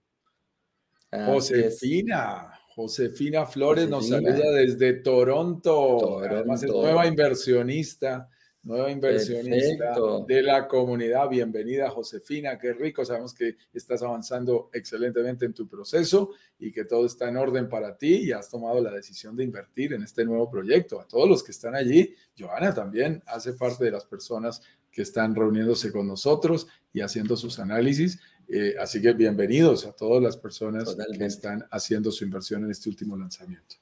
[1.12, 2.52] Josefina.
[2.76, 5.98] Josefina Flores nos saluda desde Toronto.
[6.00, 6.36] Toronto.
[6.36, 8.30] Además es nueva inversionista
[8.64, 9.96] nueva inversionista
[10.28, 11.30] de la comunidad.
[11.30, 12.58] Bienvenida, Josefina.
[12.58, 13.06] Qué rico.
[13.06, 17.98] Sabemos que estás avanzando excelentemente en tu proceso y que todo está en orden para
[17.98, 21.00] ti y has tomado la decisión de invertir en este nuevo proyecto.
[21.00, 25.36] A todos los que están allí, Joana también hace parte de las personas que están
[25.36, 28.20] reuniéndose con nosotros y haciendo sus análisis.
[28.48, 32.90] Eh, así que bienvenidos a todas las personas que están haciendo su inversión en este
[32.90, 33.76] último lanzamiento.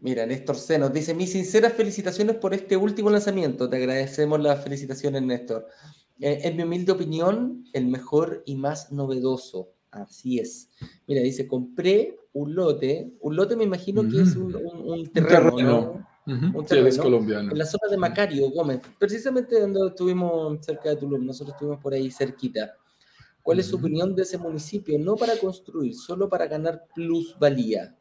[0.00, 0.78] Mira, Néstor C.
[0.78, 3.68] nos dice, mis sinceras felicitaciones por este último lanzamiento.
[3.68, 5.66] Te agradecemos las felicitaciones, Néstor.
[6.20, 9.72] Eh, en mi humilde opinión, el mejor y más novedoso.
[9.90, 10.70] Así es.
[11.06, 13.12] Mira, dice, compré un lote.
[13.20, 15.08] Un lote me imagino que es un, mm.
[15.12, 16.06] terreno.
[16.26, 17.52] Un terreno, colombiano.
[17.52, 18.80] En la zona de Macario, Gómez.
[18.98, 21.24] Precisamente donde estuvimos cerca de Tulum.
[21.24, 22.74] Nosotros estuvimos por ahí cerquita.
[23.42, 24.98] ¿Cuál es su opinión de ese municipio?
[24.98, 27.96] No para construir, solo para ganar plusvalía.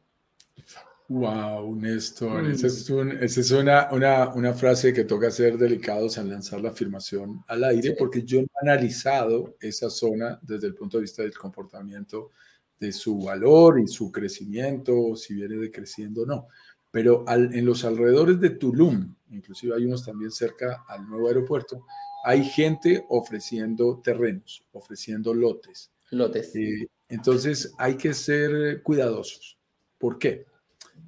[1.10, 2.90] Wow, Néstor, esa es,
[3.38, 7.96] es una, una, una, frase que toca ser delicados al lanzar la afirmación al aire,
[7.98, 12.32] porque yo no he analizado esa zona desde el punto de vista del comportamiento
[12.78, 16.48] de su valor y su crecimiento, si viene decreciendo o no.
[16.92, 21.86] Pero en los alrededores de Tulum, inclusive hay unos también cerca al nuevo aeropuerto,
[22.26, 25.90] hay gente ofreciendo terrenos, ofreciendo lotes.
[26.12, 26.54] Lotes.
[26.56, 29.58] Eh, entonces hay que ser cuidadosos.
[29.98, 30.46] ¿Por qué?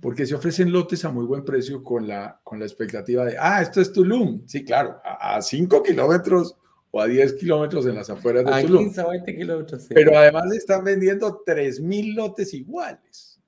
[0.02, 3.62] Porque se ofrecen lotes a muy buen precio con la, con la expectativa de, ah,
[3.62, 4.44] esto es Tulum.
[4.48, 6.56] Sí, claro, a 5 kilómetros
[6.92, 8.86] o a 10 kilómetros en las afueras de Tulum.
[8.86, 9.94] 15 o 20 kilómetros, sí.
[9.94, 13.42] Pero además están vendiendo 3.000 lotes iguales.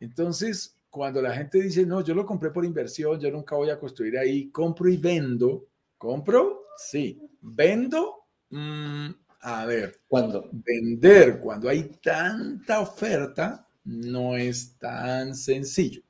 [0.00, 3.78] Entonces, cuando la gente dice, no, yo lo compré por inversión, yo nunca voy a
[3.78, 5.66] construir ahí, compro y vendo.
[5.96, 6.66] ¿Compro?
[6.76, 7.20] Sí.
[7.40, 8.26] ¿Vendo?
[8.50, 9.08] Mm,
[9.40, 10.00] a ver.
[10.06, 10.48] ¿Cuándo?
[10.52, 16.02] Vender cuando hay tanta oferta no es tan sencillo.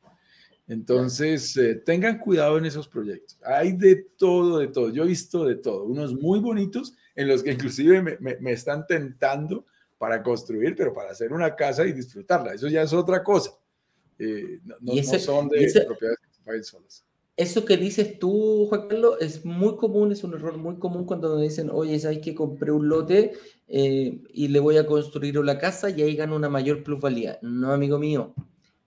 [0.66, 3.39] Entonces, eh, tengan cuidado en esos proyectos.
[3.43, 4.91] Hay de todo, de todo.
[4.91, 5.85] Yo he visto de todo.
[5.85, 9.64] Unos muy bonitos en los que inclusive me, están tentando
[9.97, 12.53] para construir, pero para hacer una casa y disfrutarla.
[12.53, 13.53] Eso ya es otra cosa.
[14.18, 17.05] Eh, no, son de propiedades que solas.
[17.39, 21.36] Eso que dices tú, Juan Carlos, es muy común, es un error muy común cuando
[21.36, 23.32] me dicen, oye, ¿sabes que compré un lote
[23.68, 27.39] eh, y le voy a construir una casa y ahí gano una mayor plusvalía?
[27.41, 28.34] No, amigo mío,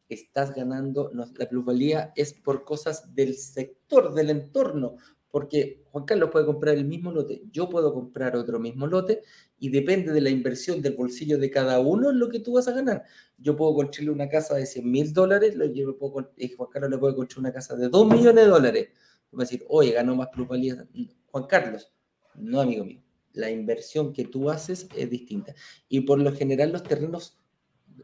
[0.09, 4.97] estás ganando, la plusvalía es por cosas del sector, del entorno,
[5.31, 9.21] porque Juan Carlos puede comprar el mismo lote, yo puedo comprar otro mismo lote
[9.57, 12.67] y depende de la inversión del bolsillo de cada uno en lo que tú vas
[12.67, 13.03] a ganar.
[13.37, 16.97] Yo puedo construirle una casa de 100 mil dólares, yo puedo, y Juan Carlos le
[16.97, 18.89] puede construir una casa de 2 millones de dólares.
[19.31, 20.85] Vas a decir, oye, ganó más plusvalía.
[21.27, 21.91] Juan Carlos,
[22.35, 23.01] no, amigo mío.
[23.33, 25.55] La inversión que tú haces es distinta.
[25.87, 27.37] Y por lo general los terrenos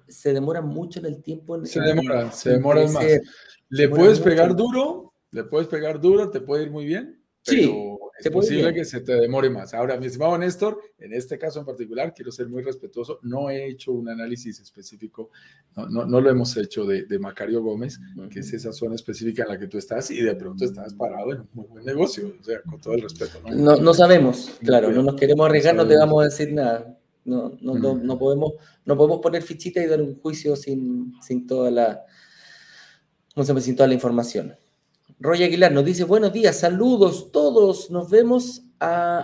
[0.07, 1.63] se demoran mucho en el tiempo.
[1.65, 3.05] se demoran, se demoran más.
[3.69, 7.16] Le puedes pegar duro, le puedes pegar duro, te puede ir muy bien,
[7.47, 9.73] pero es posible que se te demore más.
[9.73, 13.67] Ahora, mi estimado Néstor, en este caso en particular, quiero ser muy respetuoso, no he
[13.67, 15.29] hecho un análisis específico,
[15.75, 17.99] no, no, lo hemos hecho de, de Macario Gómez,
[18.31, 21.31] que es esa zona específica en la que tú estás y de pronto estás parado
[21.31, 23.39] en un muy buen negocio, o sea, con todo el respeto.
[23.51, 26.97] No, no, sabemos, claro, no nos queremos arriesgar, no, te vamos a decir nada.
[27.23, 28.53] No, no, no, podemos,
[28.85, 32.05] no podemos poner fichita y dar un juicio sin, sin toda la,
[33.35, 34.55] no sin toda la información.
[35.19, 38.67] Roy Aguilar nos dice, buenos días, saludos todos, nos vemos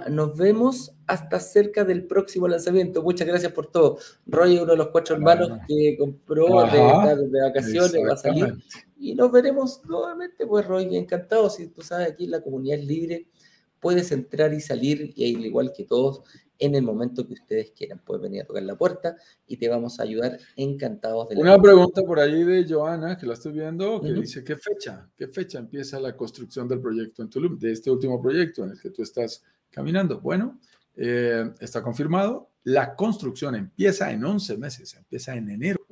[0.09, 3.03] nos vemos hasta cerca del próximo lanzamiento.
[3.03, 3.97] Muchas gracias por todo.
[4.25, 8.55] Roy, uno de los cuatro hermanos que compró de, de, vacaciones, va a salir.
[8.97, 11.49] Y nos veremos nuevamente, pues Roy, encantado.
[11.49, 13.27] Si tú sabes, aquí la comunidad es libre,
[13.79, 16.21] puedes entrar y salir, y al igual que todos,
[16.59, 18.01] en el momento que ustedes quieran.
[18.05, 19.15] Puedes venir a tocar la puerta
[19.47, 23.33] y te vamos a ayudar encantados de Una pregunta por ahí de Joana, que la
[23.33, 25.09] estoy viendo, que dice, ¿qué fecha?
[25.15, 28.79] ¿Qué fecha empieza la construcción del proyecto en Tulum, de este último proyecto en el
[28.79, 30.21] que tú estás caminando?
[30.21, 30.59] Bueno,
[30.95, 32.49] eh, está confirmado.
[32.63, 35.85] La construcción empieza en 11 meses, empieza en enero.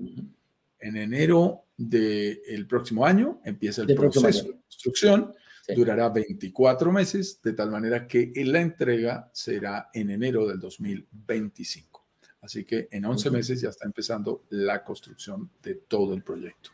[0.80, 5.34] En enero del próximo año empieza el proceso de construcción
[5.76, 11.92] durará 24 meses, de tal manera que la entrega será en enero del 2025.
[12.42, 16.72] Así que en 11 meses ya está empezando la construcción de todo el proyecto.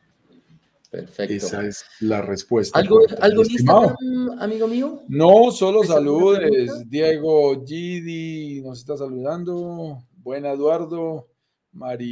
[0.89, 1.33] Perfecto.
[1.33, 2.79] Esa es la respuesta.
[2.79, 3.43] ¿Algo, ¿algo
[4.39, 5.03] amigo mío?
[5.09, 6.89] No, solo saludes.
[6.89, 10.01] Diego Gidi nos está saludando.
[10.15, 11.27] Buena, Eduardo.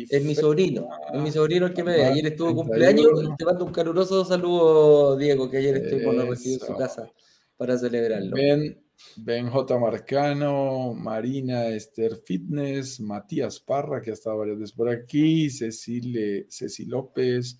[0.09, 3.65] Es mi sobrino, es mi sobrino el que me Ayer estuvo cumpleaños y te mando
[3.65, 7.11] un caluroso saludo, Diego, que ayer estuve con recibido en su casa
[7.57, 8.35] para celebrarlo.
[8.35, 8.77] Ben,
[9.17, 9.79] ben J.
[9.79, 16.85] Marcano, Marina Esther Fitness, Matías Parra, que ha estado varias veces por aquí, Cecile, Ceci
[16.85, 17.59] López,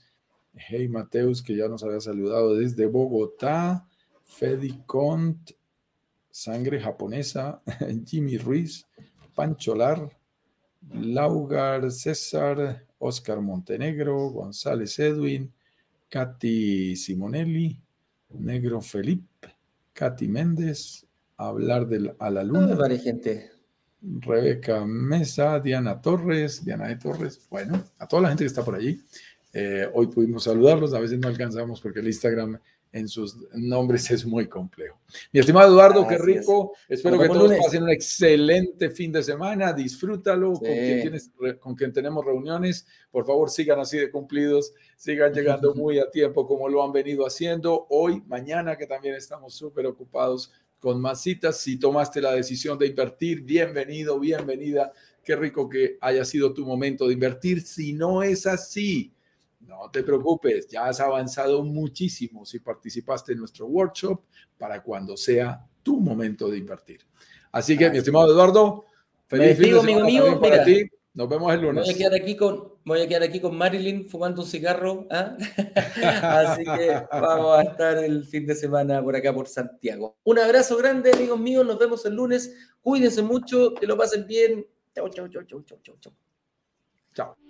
[0.54, 3.88] Hey Mateus, que ya nos había saludado desde Bogotá,
[4.24, 5.52] Fedi Cont,
[6.30, 7.62] Sangre Japonesa,
[8.06, 8.86] Jimmy Ruiz,
[9.34, 10.10] Pancholar,
[10.94, 15.52] Laugar César, Oscar Montenegro, González Edwin,
[16.10, 17.82] Katy Simonelli,
[18.30, 19.56] Negro Felipe,
[19.94, 21.06] Katy Méndez,
[21.38, 22.76] Hablar de, a la Luna.
[22.76, 23.52] Vale, gente.
[24.02, 28.76] Rebeca Mesa, Diana Torres, Diana de Torres, bueno, a toda la gente que está por
[28.76, 29.02] allí.
[29.52, 32.60] Eh, hoy pudimos saludarlos, a veces no alcanzamos porque el Instagram
[32.96, 34.98] en sus nombres es muy complejo.
[35.34, 36.72] Mi estimado Eduardo, qué rico.
[36.88, 39.74] Espero que todos pasen un excelente fin de semana.
[39.74, 41.30] Disfrútalo con, quien tienes,
[41.60, 42.88] con quien tenemos reuniones.
[43.12, 47.28] Por favor, sigan así de cumplidos, sigan llegando muy a tiempo como lo han venido
[47.28, 51.60] haciendo hoy, mañana, que también estamos súper ocupados con más citas.
[51.60, 54.94] Si tomaste la decisión de invertir, bienvenido, bienvenida.
[55.22, 57.62] Qué rico que haya sido tu momento de invertir.
[57.62, 59.12] Si no es así,
[59.68, 64.22] no te preocupes, ya has avanzado muchísimo si participaste en nuestro workshop
[64.58, 67.02] para cuando sea tu momento de invertir.
[67.52, 68.86] Así que, mi estimado Eduardo,
[69.28, 70.90] feliz fin de amigo mío, para ti.
[71.16, 71.86] Nos vemos el lunes.
[71.86, 75.08] Voy a quedar aquí con, voy a quedar aquí con Marilyn fumando un cigarro.
[75.10, 75.38] ¿ah?
[76.52, 80.18] Así que vamos a estar el fin de semana por acá por Santiago.
[80.26, 81.66] Un abrazo grande, amigos míos.
[81.66, 82.54] Nos vemos el lunes.
[82.82, 84.68] Cuídense mucho, que lo pasen bien.
[84.94, 86.14] Chau, chau, chau, chau, chau, chau.
[87.14, 87.45] Chao.